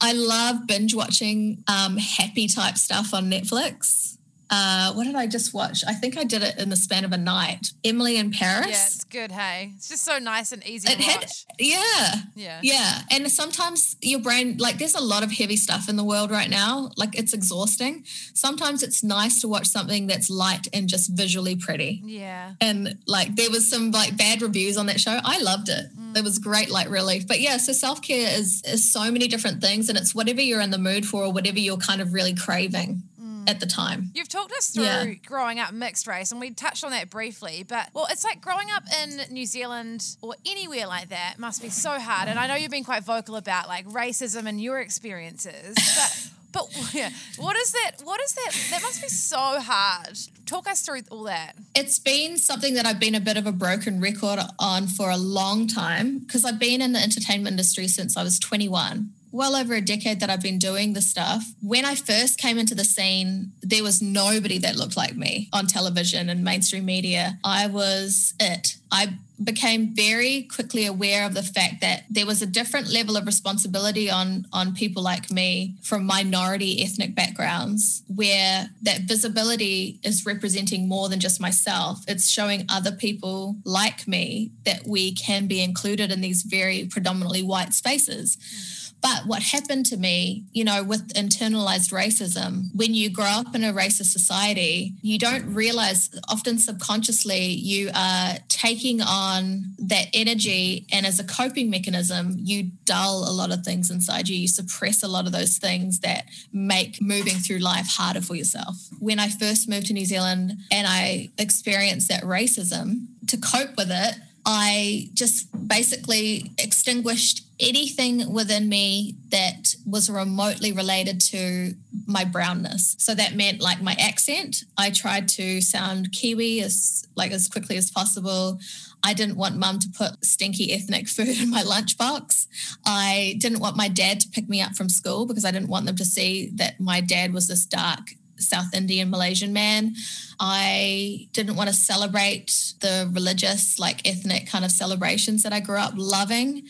[0.00, 1.98] I love binge watching um,
[2.34, 4.18] type stuff on Netflix.
[4.54, 5.82] Uh, what did I just watch?
[5.86, 7.72] I think I did it in the span of a night.
[7.84, 8.68] Emily in Paris.
[8.68, 9.32] Yeah, it's good.
[9.32, 11.44] Hey, it's just so nice and easy it to had, watch.
[11.58, 13.00] Yeah, yeah, yeah.
[13.10, 16.48] And sometimes your brain, like, there's a lot of heavy stuff in the world right
[16.48, 16.90] now.
[16.96, 18.04] Like, it's exhausting.
[18.32, 22.00] Sometimes it's nice to watch something that's light and just visually pretty.
[22.04, 22.52] Yeah.
[22.60, 25.18] And like, there was some like bad reviews on that show.
[25.24, 25.86] I loved it.
[25.98, 26.16] Mm.
[26.16, 27.26] It was great like relief.
[27.26, 30.60] But yeah, so self care is is so many different things, and it's whatever you're
[30.60, 33.02] in the mood for or whatever you're kind of really craving
[33.44, 33.50] Mm.
[33.50, 34.10] at the time.
[34.14, 35.14] You've talked us through yeah.
[35.26, 37.64] growing up mixed race, and we touched on that briefly.
[37.66, 41.68] But well, it's like growing up in New Zealand or anywhere like that must be
[41.68, 42.28] so hard.
[42.28, 46.30] And I know you've been quite vocal about like racism and your experiences, but.
[46.54, 47.96] But yeah, what is that?
[48.04, 48.52] What is that?
[48.70, 50.16] That must be so hard.
[50.46, 51.56] Talk us through all that.
[51.74, 55.16] It's been something that I've been a bit of a broken record on for a
[55.16, 59.74] long time because I've been in the entertainment industry since I was 21 well over
[59.74, 61.44] a decade that I've been doing the stuff.
[61.60, 65.66] When I first came into the scene, there was nobody that looked like me on
[65.66, 67.36] television and mainstream media.
[67.42, 68.76] I was it.
[68.92, 73.26] I became very quickly aware of the fact that there was a different level of
[73.26, 80.86] responsibility on on people like me from minority ethnic backgrounds where that visibility is representing
[80.86, 86.12] more than just myself it's showing other people like me that we can be included
[86.12, 91.12] in these very predominantly white spaces mm but what happened to me, you know, with
[91.12, 97.48] internalized racism, when you grow up in a racist society, you don't realize, often subconsciously,
[97.48, 100.86] you are taking on that energy.
[100.90, 104.38] And as a coping mechanism, you dull a lot of things inside you.
[104.38, 106.24] You suppress a lot of those things that
[106.54, 108.88] make moving through life harder for yourself.
[109.00, 113.90] When I first moved to New Zealand and I experienced that racism, to cope with
[113.90, 114.14] it,
[114.46, 121.74] I just basically extinguished anything within me that was remotely related to
[122.06, 122.96] my brownness.
[122.98, 124.64] So that meant like my accent.
[124.76, 128.58] I tried to sound Kiwi as like as quickly as possible.
[129.04, 132.46] I didn't want mum to put stinky ethnic food in my lunchbox.
[132.84, 135.86] I didn't want my dad to pick me up from school because I didn't want
[135.86, 138.00] them to see that my dad was this dark
[138.38, 139.94] South Indian Malaysian man.
[140.40, 145.78] I didn't want to celebrate the religious, like ethnic kind of celebrations that I grew
[145.78, 146.66] up loving.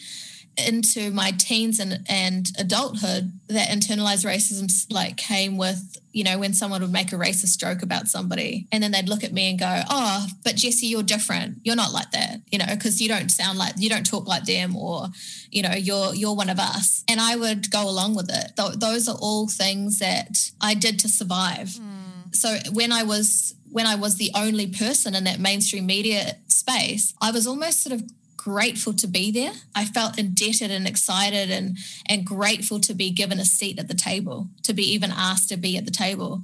[0.56, 6.54] Into my teens and, and adulthood, that internalized racism like came with, you know, when
[6.54, 9.58] someone would make a racist joke about somebody and then they'd look at me and
[9.58, 11.58] go, Oh, but Jessie you're different.
[11.64, 14.44] You're not like that, you know, because you don't sound like you don't talk like
[14.44, 15.08] them or,
[15.50, 17.04] you know, you're you're one of us.
[17.08, 18.52] And I would go along with it.
[18.56, 21.68] Th- those are all things that I did to survive.
[21.68, 26.36] Mm so when I was when I was the only person in that mainstream media
[26.46, 28.08] space, I was almost sort of
[28.44, 29.52] grateful to be there.
[29.74, 33.94] I felt indebted and excited and and grateful to be given a seat at the
[33.94, 36.42] table, to be even asked to be at the table.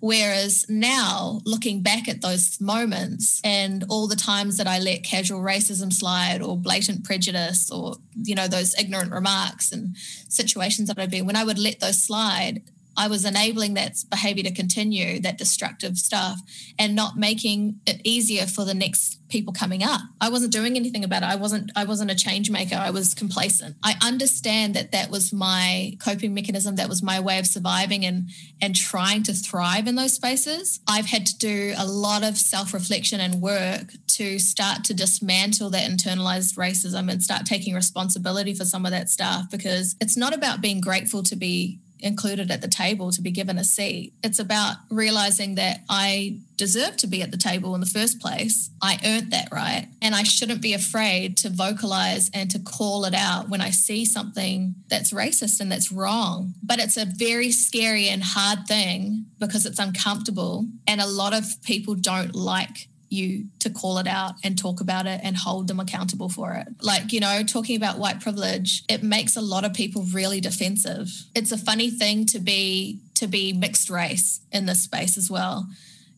[0.00, 5.40] Whereas now, looking back at those moments and all the times that I let casual
[5.40, 9.94] racism slide or blatant prejudice or, you know, those ignorant remarks and
[10.28, 12.62] situations that I've been, when I would let those slide,
[12.96, 16.40] I was enabling that behavior to continue, that destructive stuff,
[16.78, 20.02] and not making it easier for the next people coming up.
[20.20, 21.26] I wasn't doing anything about it.
[21.26, 22.76] I wasn't I wasn't a change maker.
[22.76, 23.76] I was complacent.
[23.82, 28.28] I understand that that was my coping mechanism, that was my way of surviving and
[28.60, 30.80] and trying to thrive in those spaces.
[30.86, 35.90] I've had to do a lot of self-reflection and work to start to dismantle that
[35.90, 40.60] internalized racism and start taking responsibility for some of that stuff because it's not about
[40.60, 44.14] being grateful to be included at the table to be given a seat.
[44.22, 48.70] It's about realizing that I deserve to be at the table in the first place.
[48.80, 49.88] I earned that right.
[50.00, 54.04] And I shouldn't be afraid to vocalize and to call it out when I see
[54.04, 56.54] something that's racist and that's wrong.
[56.62, 60.66] But it's a very scary and hard thing because it's uncomfortable.
[60.86, 65.06] And a lot of people don't like you to call it out and talk about
[65.06, 66.66] it and hold them accountable for it.
[66.80, 71.08] Like, you know, talking about white privilege, it makes a lot of people really defensive.
[71.34, 75.68] It's a funny thing to be to be mixed race in this space as well.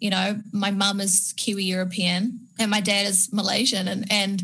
[0.01, 4.43] You know, my mum is Kiwi European and my dad is Malaysian and and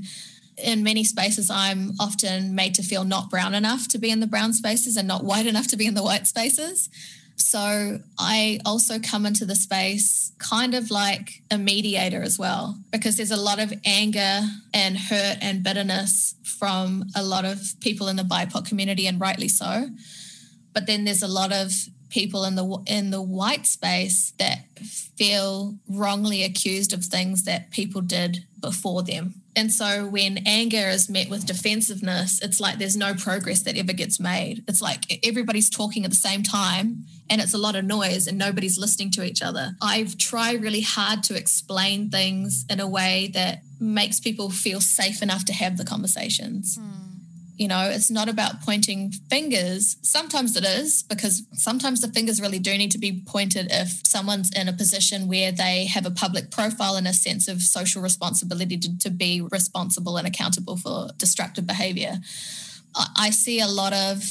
[0.62, 4.26] in many spaces I'm often made to feel not brown enough to be in the
[4.26, 6.90] brown spaces and not white enough to be in the white spaces.
[7.40, 13.16] So I also come into the space kind of like a mediator as well, because
[13.16, 14.42] there's a lot of anger
[14.74, 19.48] and hurt and bitterness from a lot of people in the BIPOC community, and rightly
[19.48, 19.88] so.
[20.72, 21.72] But then there's a lot of
[22.10, 24.78] people in the in the white space that
[25.16, 29.39] feel wrongly accused of things that people did before them.
[29.56, 33.92] And so when anger is met with defensiveness, it's like there's no progress that ever
[33.92, 34.64] gets made.
[34.68, 38.38] It's like everybody's talking at the same time and it's a lot of noise and
[38.38, 39.72] nobody's listening to each other.
[39.82, 45.22] I've tried really hard to explain things in a way that makes people feel safe
[45.22, 46.78] enough to have the conversations.
[46.78, 46.99] Mm.
[47.60, 49.98] You know, it's not about pointing fingers.
[50.00, 54.50] Sometimes it is because sometimes the fingers really do need to be pointed if someone's
[54.58, 58.78] in a position where they have a public profile and a sense of social responsibility
[58.78, 62.20] to, to be responsible and accountable for destructive behavior.
[62.94, 64.24] I see a lot of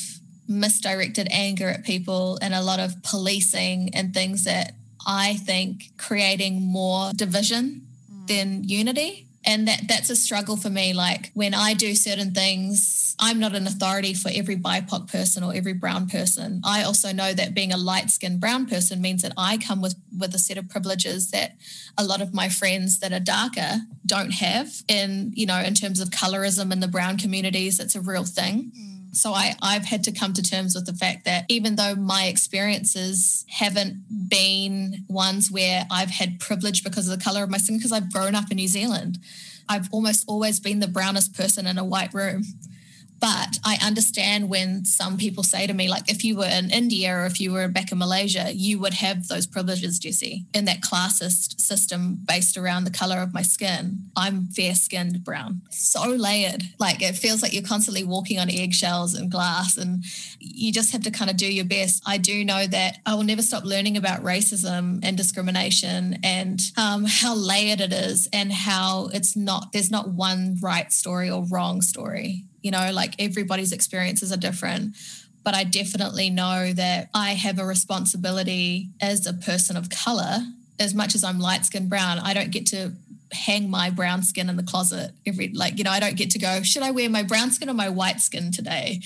[0.47, 4.73] misdirected anger at people and a lot of policing and things that
[5.05, 8.27] I think creating more division mm.
[8.27, 10.93] than unity and that that's a struggle for me.
[10.93, 15.53] Like when i do certain things i'm not an authority for every bipoc person or
[15.53, 16.61] every brown person.
[16.63, 19.95] I also know that being a light skinned brown person means that i come with
[20.17, 21.55] with a set of privileges that
[21.97, 25.99] a lot of my friends that are darker don't have in you know in terms
[25.99, 27.79] of colorism in the brown communities.
[27.79, 28.71] It's a real thing.
[28.77, 31.95] mm So I, I've had to come to terms with the fact that even though
[31.95, 37.57] my experiences haven't been ones where I've had privilege because of the color of my
[37.57, 39.19] skin, because I've grown up in New Zealand,
[39.67, 42.43] I've almost always been the brownest person in a white room.
[43.19, 47.13] But I understand when some people say to me, like, if you were in India
[47.13, 50.81] or if you were back in Malaysia, you would have those privileges, Jessie, in that
[50.81, 54.09] classist system based around the color of my skin.
[54.15, 56.63] I'm fair skinned brown, so layered.
[56.79, 60.03] Like, it feels like you're constantly walking on eggshells and glass, and
[60.39, 62.01] you just have to kind of do your best.
[62.05, 67.05] I do know that I will never stop learning about racism and discrimination and um,
[67.05, 71.81] how layered it is, and how it's not, there's not one right story or wrong
[71.81, 74.95] story you know, like everybody's experiences are different.
[75.43, 80.39] But I definitely know that I have a responsibility as a person of color,
[80.79, 82.93] as much as I'm light skinned brown, I don't get to
[83.31, 86.39] hang my brown skin in the closet every like you know i don't get to
[86.39, 88.99] go should i wear my brown skin or my white skin today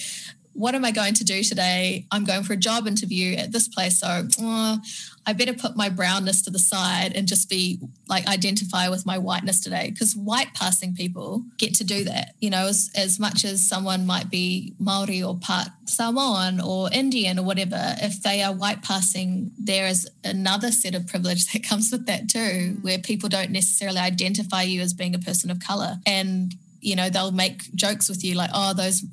[0.53, 2.05] what am I going to do today?
[2.11, 3.99] I'm going for a job interview at this place.
[3.99, 4.77] So uh,
[5.25, 9.17] I better put my brownness to the side and just be like identify with my
[9.17, 9.89] whiteness today.
[9.91, 12.35] Because white passing people get to do that.
[12.39, 17.39] You know, as, as much as someone might be Maori or part Samoan or Indian
[17.39, 21.91] or whatever, if they are white passing, there is another set of privilege that comes
[21.91, 25.97] with that too, where people don't necessarily identify you as being a person of color.
[26.05, 29.05] And you know they'll make jokes with you like oh those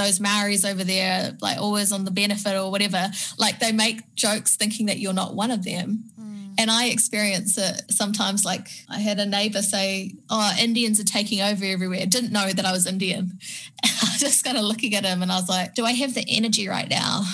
[0.00, 4.56] those Maoris over there, like always on the benefit or whatever, like they make jokes
[4.56, 6.04] thinking that you're not one of them.
[6.18, 6.54] Mm.
[6.58, 8.44] And I experience it sometimes.
[8.44, 12.64] Like I had a neighbor say, "Oh, Indians are taking over everywhere." Didn't know that
[12.64, 13.38] I was Indian.
[13.84, 16.14] I was just kind of looking at him, and I was like, "Do I have
[16.14, 17.24] the energy right now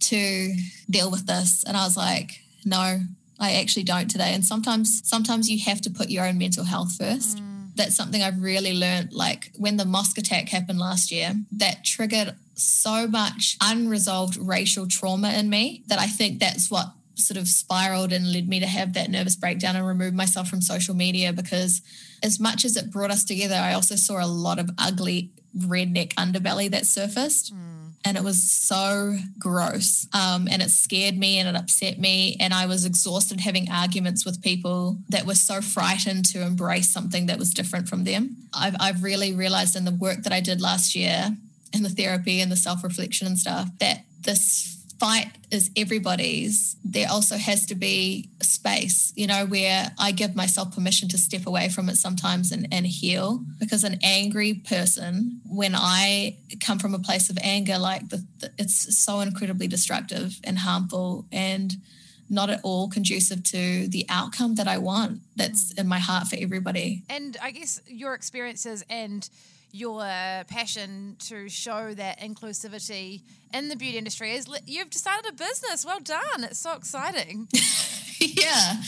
[0.00, 0.54] to
[0.90, 3.00] deal with this?" And I was like, "No,
[3.38, 6.96] I actually don't today." And sometimes, sometimes you have to put your own mental health
[6.96, 7.38] first.
[7.38, 9.12] Mm that's something I've really learned.
[9.12, 15.32] Like when the mosque attack happened last year, that triggered so much unresolved racial trauma
[15.32, 18.94] in me that I think that's what sort of spiraled and led me to have
[18.94, 21.82] that nervous breakdown and remove myself from social media because
[22.22, 26.14] as much as it brought us together, I also saw a lot of ugly redneck
[26.14, 27.54] underbelly that surfaced.
[27.54, 30.06] Mm and it was so gross.
[30.12, 32.36] Um, and it scared me and it upset me.
[32.40, 37.26] And I was exhausted having arguments with people that were so frightened to embrace something
[37.26, 38.36] that was different from them.
[38.52, 41.36] I've, I've really realized in the work that I did last year
[41.72, 47.08] in the therapy and the self reflection and stuff that this fight is everybody's, there
[47.10, 51.70] also has to be space, you know, where I give myself permission to step away
[51.70, 53.42] from it sometimes and, and heal.
[53.58, 58.52] Because an angry person, when I come from a place of anger, like the, the,
[58.58, 61.74] it's so incredibly destructive and harmful and
[62.30, 65.80] not at all conducive to the outcome that I want that's mm.
[65.80, 67.02] in my heart for everybody.
[67.10, 69.28] And I guess your experiences and
[69.72, 70.02] your
[70.48, 73.22] passion to show that inclusivity
[73.54, 75.84] in the beauty industry is you've started a business.
[75.84, 76.44] Well done.
[76.44, 77.48] It's so exciting.
[78.18, 78.82] yeah.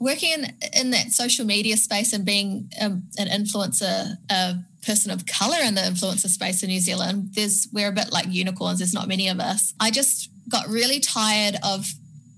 [0.00, 5.24] Working in, in that social media space and being um, an influencer, a person of
[5.26, 8.80] color in the influencer space in New Zealand, there's we're a bit like unicorns.
[8.80, 9.72] There's not many of us.
[9.78, 11.86] I just got really tired of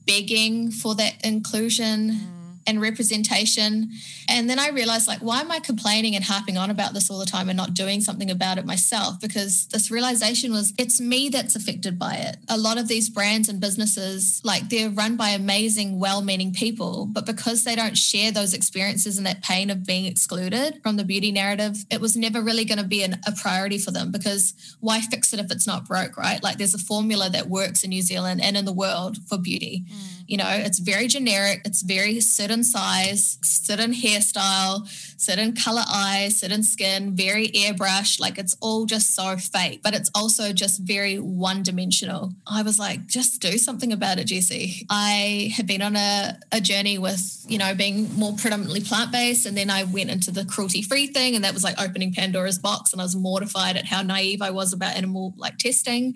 [0.06, 2.10] begging for that inclusion.
[2.10, 2.35] Mm
[2.66, 3.90] and representation.
[4.28, 7.18] And then I realized, like, why am I complaining and harping on about this all
[7.18, 9.20] the time and not doing something about it myself?
[9.20, 12.36] Because this realization was it's me that's affected by it.
[12.48, 17.06] A lot of these brands and businesses, like, they're run by amazing, well meaning people,
[17.06, 21.04] but because they don't share those experiences and that pain of being excluded from the
[21.04, 24.54] beauty narrative, it was never really going to be an, a priority for them because
[24.80, 26.42] why fix it if it's not broke, right?
[26.42, 29.84] Like, there's a formula that works in New Zealand and in the world for beauty.
[29.88, 30.15] Mm.
[30.26, 34.86] You know, it's very generic, it's very certain size, certain hairstyle,
[35.20, 38.20] certain color eyes, certain skin, very airbrush.
[38.20, 42.32] Like it's all just so fake, but it's also just very one dimensional.
[42.46, 44.86] I was like, just do something about it, Jessie.
[44.90, 49.46] I had been on a, a journey with, you know, being more predominantly plant based.
[49.46, 51.34] And then I went into the cruelty free thing.
[51.34, 52.92] And that was like opening Pandora's box.
[52.92, 56.14] And I was mortified at how naive I was about animal like testing.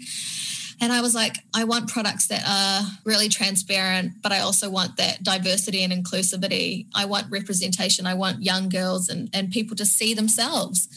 [0.80, 4.96] And I was like, I want products that are really transparent, but I also want
[4.96, 6.86] that diversity and inclusivity.
[6.94, 8.06] I want representation.
[8.06, 10.88] I want young girls and, and people to see themselves.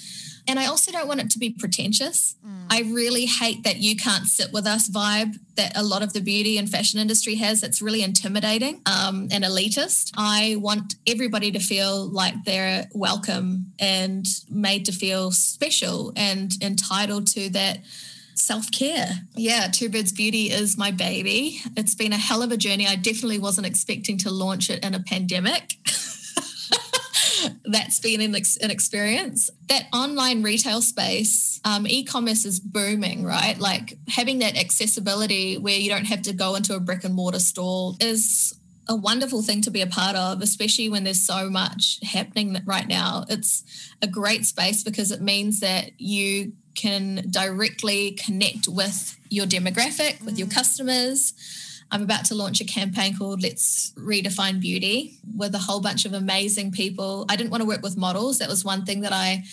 [0.47, 2.35] And I also don't want it to be pretentious.
[2.45, 2.65] Mm.
[2.69, 6.19] I really hate that you can't sit with us vibe that a lot of the
[6.19, 7.61] beauty and fashion industry has.
[7.61, 10.11] That's really intimidating um, and elitist.
[10.17, 17.27] I want everybody to feel like they're welcome and made to feel special and entitled
[17.27, 17.79] to that
[18.35, 19.09] self care.
[19.35, 21.61] Yeah, Two Birds Beauty is my baby.
[21.77, 22.87] It's been a hell of a journey.
[22.87, 25.75] I definitely wasn't expecting to launch it in a pandemic.
[27.65, 29.49] that's been an, ex- an experience.
[29.69, 33.57] That online retail space, um, e-commerce is booming, right?
[33.57, 37.39] Like having that accessibility where you don't have to go into a brick and mortar
[37.39, 38.57] store is
[38.87, 42.87] a wonderful thing to be a part of, especially when there's so much happening right
[42.87, 43.25] now.
[43.29, 43.63] It's
[44.01, 50.37] a great space because it means that you can directly connect with your demographic, with
[50.37, 50.53] your mm.
[50.53, 51.33] customers.
[51.91, 56.13] I'm about to launch a campaign called Let's Redefine Beauty with a whole bunch of
[56.13, 57.25] amazing people.
[57.29, 58.39] I didn't want to work with models.
[58.39, 59.43] That was one thing that I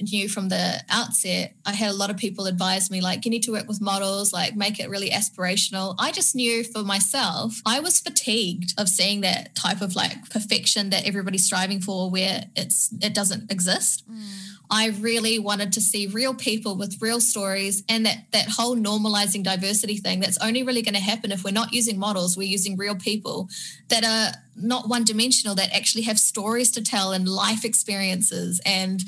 [0.00, 1.54] knew from the outset.
[1.64, 4.32] I had a lot of people advise me, like, you need to work with models,
[4.32, 5.94] like, make it really aspirational.
[5.98, 10.90] I just knew for myself, I was fatigued of seeing that type of like perfection
[10.90, 14.08] that everybody's striving for where it's it doesn't exist.
[14.10, 14.24] Mm.
[14.68, 19.44] I really wanted to see real people with real stories and that that whole normalizing
[19.44, 22.76] diversity thing that's only really going to happen if we're not using models, we're using
[22.76, 23.48] real people
[23.88, 29.02] that are not one dimensional that actually have stories to tell and life experiences and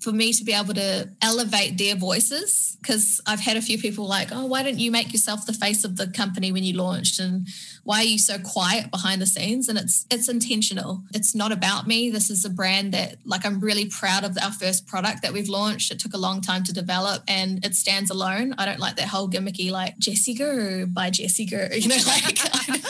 [0.00, 4.08] for me to be able to elevate their voices because I've had a few people
[4.08, 7.20] like, oh, why don't you make yourself the face of the company when you launched?
[7.20, 7.46] And
[7.84, 9.68] why are you so quiet behind the scenes?
[9.68, 11.02] And it's it's intentional.
[11.12, 12.10] It's not about me.
[12.10, 15.48] This is a brand that like I'm really proud of our first product that we've
[15.48, 15.92] launched.
[15.92, 18.54] It took a long time to develop and it stands alone.
[18.56, 21.68] I don't like that whole gimmicky like Jessie Guru by Jessie Guru.
[21.80, 22.80] You know, like I,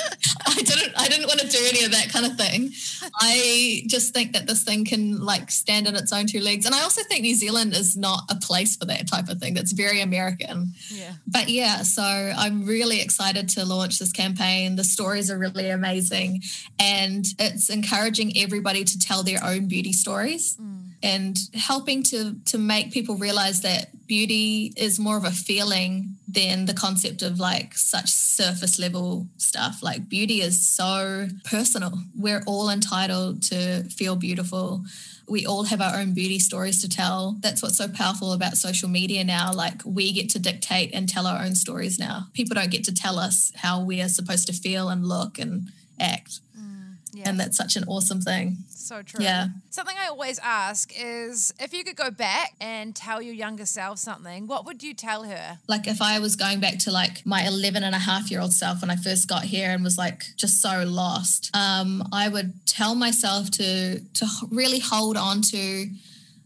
[0.46, 2.72] I didn't I didn't want to do any of that kind of thing.
[3.20, 6.66] I just think that this thing can like stand on its own two legs.
[6.66, 9.54] And I also think New Zealand is not a place for that type of thing.
[9.54, 10.72] That's very American.
[10.88, 11.12] Yeah.
[11.26, 14.76] But yeah, so I'm really excited to launch this campaign.
[14.76, 16.42] The stories are really amazing.
[16.78, 20.56] And it's encouraging everybody to tell their own beauty stories.
[20.56, 26.16] Mm and helping to to make people realize that beauty is more of a feeling
[26.28, 29.82] than the concept of like such surface level stuff.
[29.82, 31.92] Like beauty is so personal.
[32.16, 34.84] We're all entitled to feel beautiful.
[35.28, 37.36] We all have our own beauty stories to tell.
[37.40, 39.52] That's what's so powerful about social media now.
[39.52, 42.26] Like we get to dictate and tell our own stories now.
[42.34, 45.70] People don't get to tell us how we are supposed to feel and look and
[46.00, 46.40] act.
[46.58, 47.28] Mm, yeah.
[47.28, 48.58] and that's such an awesome thing
[48.90, 49.22] so true.
[49.22, 49.46] Yeah.
[49.70, 54.00] Something I always ask is if you could go back and tell your younger self
[54.00, 55.58] something, what would you tell her?
[55.68, 58.52] Like if I was going back to like my 11 and a half year old
[58.52, 62.66] self when I first got here and was like just so lost, um, I would
[62.66, 65.86] tell myself to to really hold on to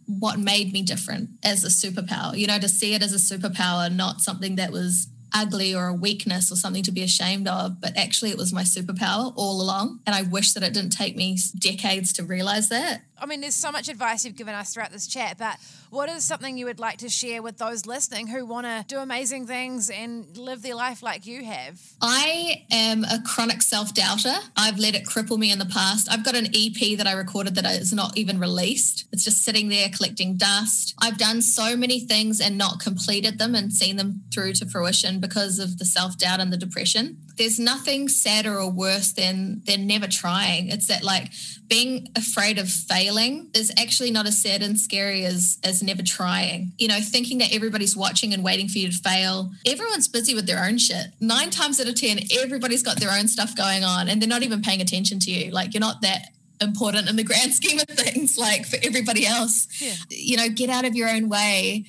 [0.07, 3.90] what made me different as a superpower, you know, to see it as a superpower,
[3.90, 7.97] not something that was ugly or a weakness or something to be ashamed of, but
[7.97, 10.01] actually it was my superpower all along.
[10.07, 13.03] And I wish that it didn't take me decades to realize that.
[13.18, 15.56] I mean, there's so much advice you've given us throughout this chat, but
[15.90, 18.98] what is something you would like to share with those listening who want to do
[18.98, 21.80] amazing things and live their life like you have?
[22.00, 24.34] I am a chronic self doubter.
[24.56, 26.08] I've let it cripple me in the past.
[26.10, 29.68] I've got an EP that I recorded that is not even released, it's just sitting
[29.68, 30.94] there collecting dust.
[31.00, 35.20] I've done so many things and not completed them and seen them through to fruition
[35.20, 39.86] because of the self doubt and the depression there's nothing sadder or worse than than
[39.86, 40.68] never trying.
[40.68, 41.32] It's that like
[41.68, 42.68] being afraid of
[43.05, 46.72] failing is actually not as sad and scary as as never trying.
[46.78, 49.50] You know, thinking that everybody's watching and waiting for you to fail.
[49.66, 51.09] Everyone's busy with their own shit.
[51.20, 54.42] Nine times out of ten, everybody's got their own stuff going on, and they're not
[54.42, 55.50] even paying attention to you.
[55.50, 56.28] Like you're not that
[56.61, 59.92] important in the grand scheme of things like for everybody else yeah.
[60.09, 61.84] you know get out of your own way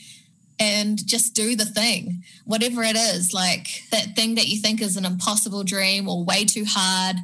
[0.60, 4.96] and just do the thing, whatever it is, like that thing that you think is
[4.96, 7.18] an impossible dream or way too hard.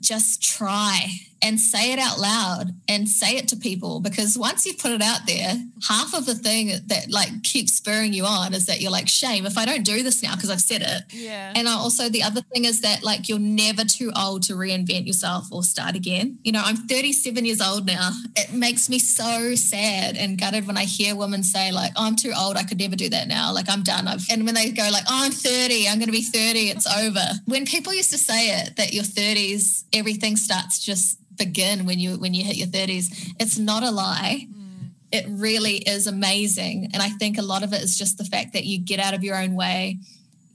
[0.00, 1.08] Just try
[1.42, 5.02] and say it out loud and say it to people because once you put it
[5.02, 5.54] out there,
[5.86, 9.46] half of the thing that like keeps spurring you on is that you're like, shame
[9.46, 11.02] if I don't do this now because I've said it.
[11.12, 11.52] Yeah.
[11.54, 15.06] And I also the other thing is that like you're never too old to reinvent
[15.06, 16.38] yourself or start again.
[16.42, 18.10] You know, I'm 37 years old now.
[18.34, 22.16] It makes me so sad and gutted when I hear women say like, oh, I'm
[22.16, 22.56] too old.
[22.56, 23.52] I could never do that now.
[23.52, 24.08] Like I'm done.
[24.08, 26.70] I've, and when they go like, oh, I'm 30, I'm going to be 30.
[26.70, 27.24] It's over.
[27.46, 32.16] When people used to say it that your 30s, everything starts just begin when you
[32.18, 34.88] when you hit your 30s it's not a lie mm.
[35.12, 38.52] it really is amazing and i think a lot of it is just the fact
[38.52, 39.98] that you get out of your own way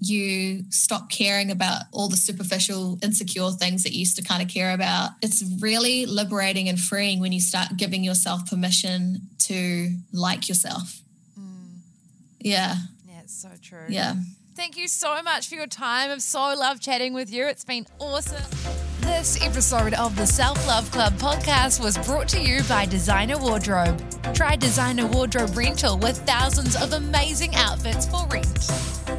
[0.03, 4.49] you stop caring about all the superficial insecure things that you used to kind of
[4.49, 10.49] care about it's really liberating and freeing when you start giving yourself permission to like
[10.49, 11.01] yourself
[11.39, 11.77] mm.
[12.39, 12.75] yeah
[13.07, 14.15] yeah it's so true yeah
[14.55, 16.11] Thank you so much for your time.
[16.11, 17.47] I've so loved chatting with you.
[17.47, 18.80] It's been awesome.
[19.01, 23.99] This episode of the Self Love Club podcast was brought to you by Designer Wardrobe.
[24.33, 28.47] Try Designer Wardrobe Rental with thousands of amazing outfits for rent.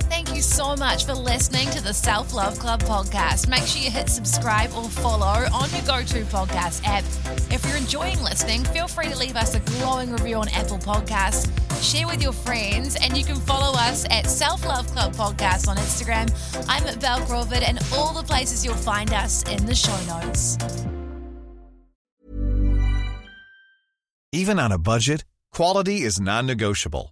[0.08, 3.48] Thank so much for listening to the Self Love Club podcast.
[3.48, 7.04] Make sure you hit subscribe or follow on your go to podcast app.
[7.52, 11.48] If you're enjoying listening, feel free to leave us a glowing review on Apple Podcasts,
[11.82, 15.76] share with your friends, and you can follow us at Self Love Club Podcast on
[15.76, 16.28] Instagram.
[16.68, 20.58] I'm at Bel Crawford, and all the places you'll find us in the show notes.
[24.32, 27.11] Even on a budget, quality is non-negotiable.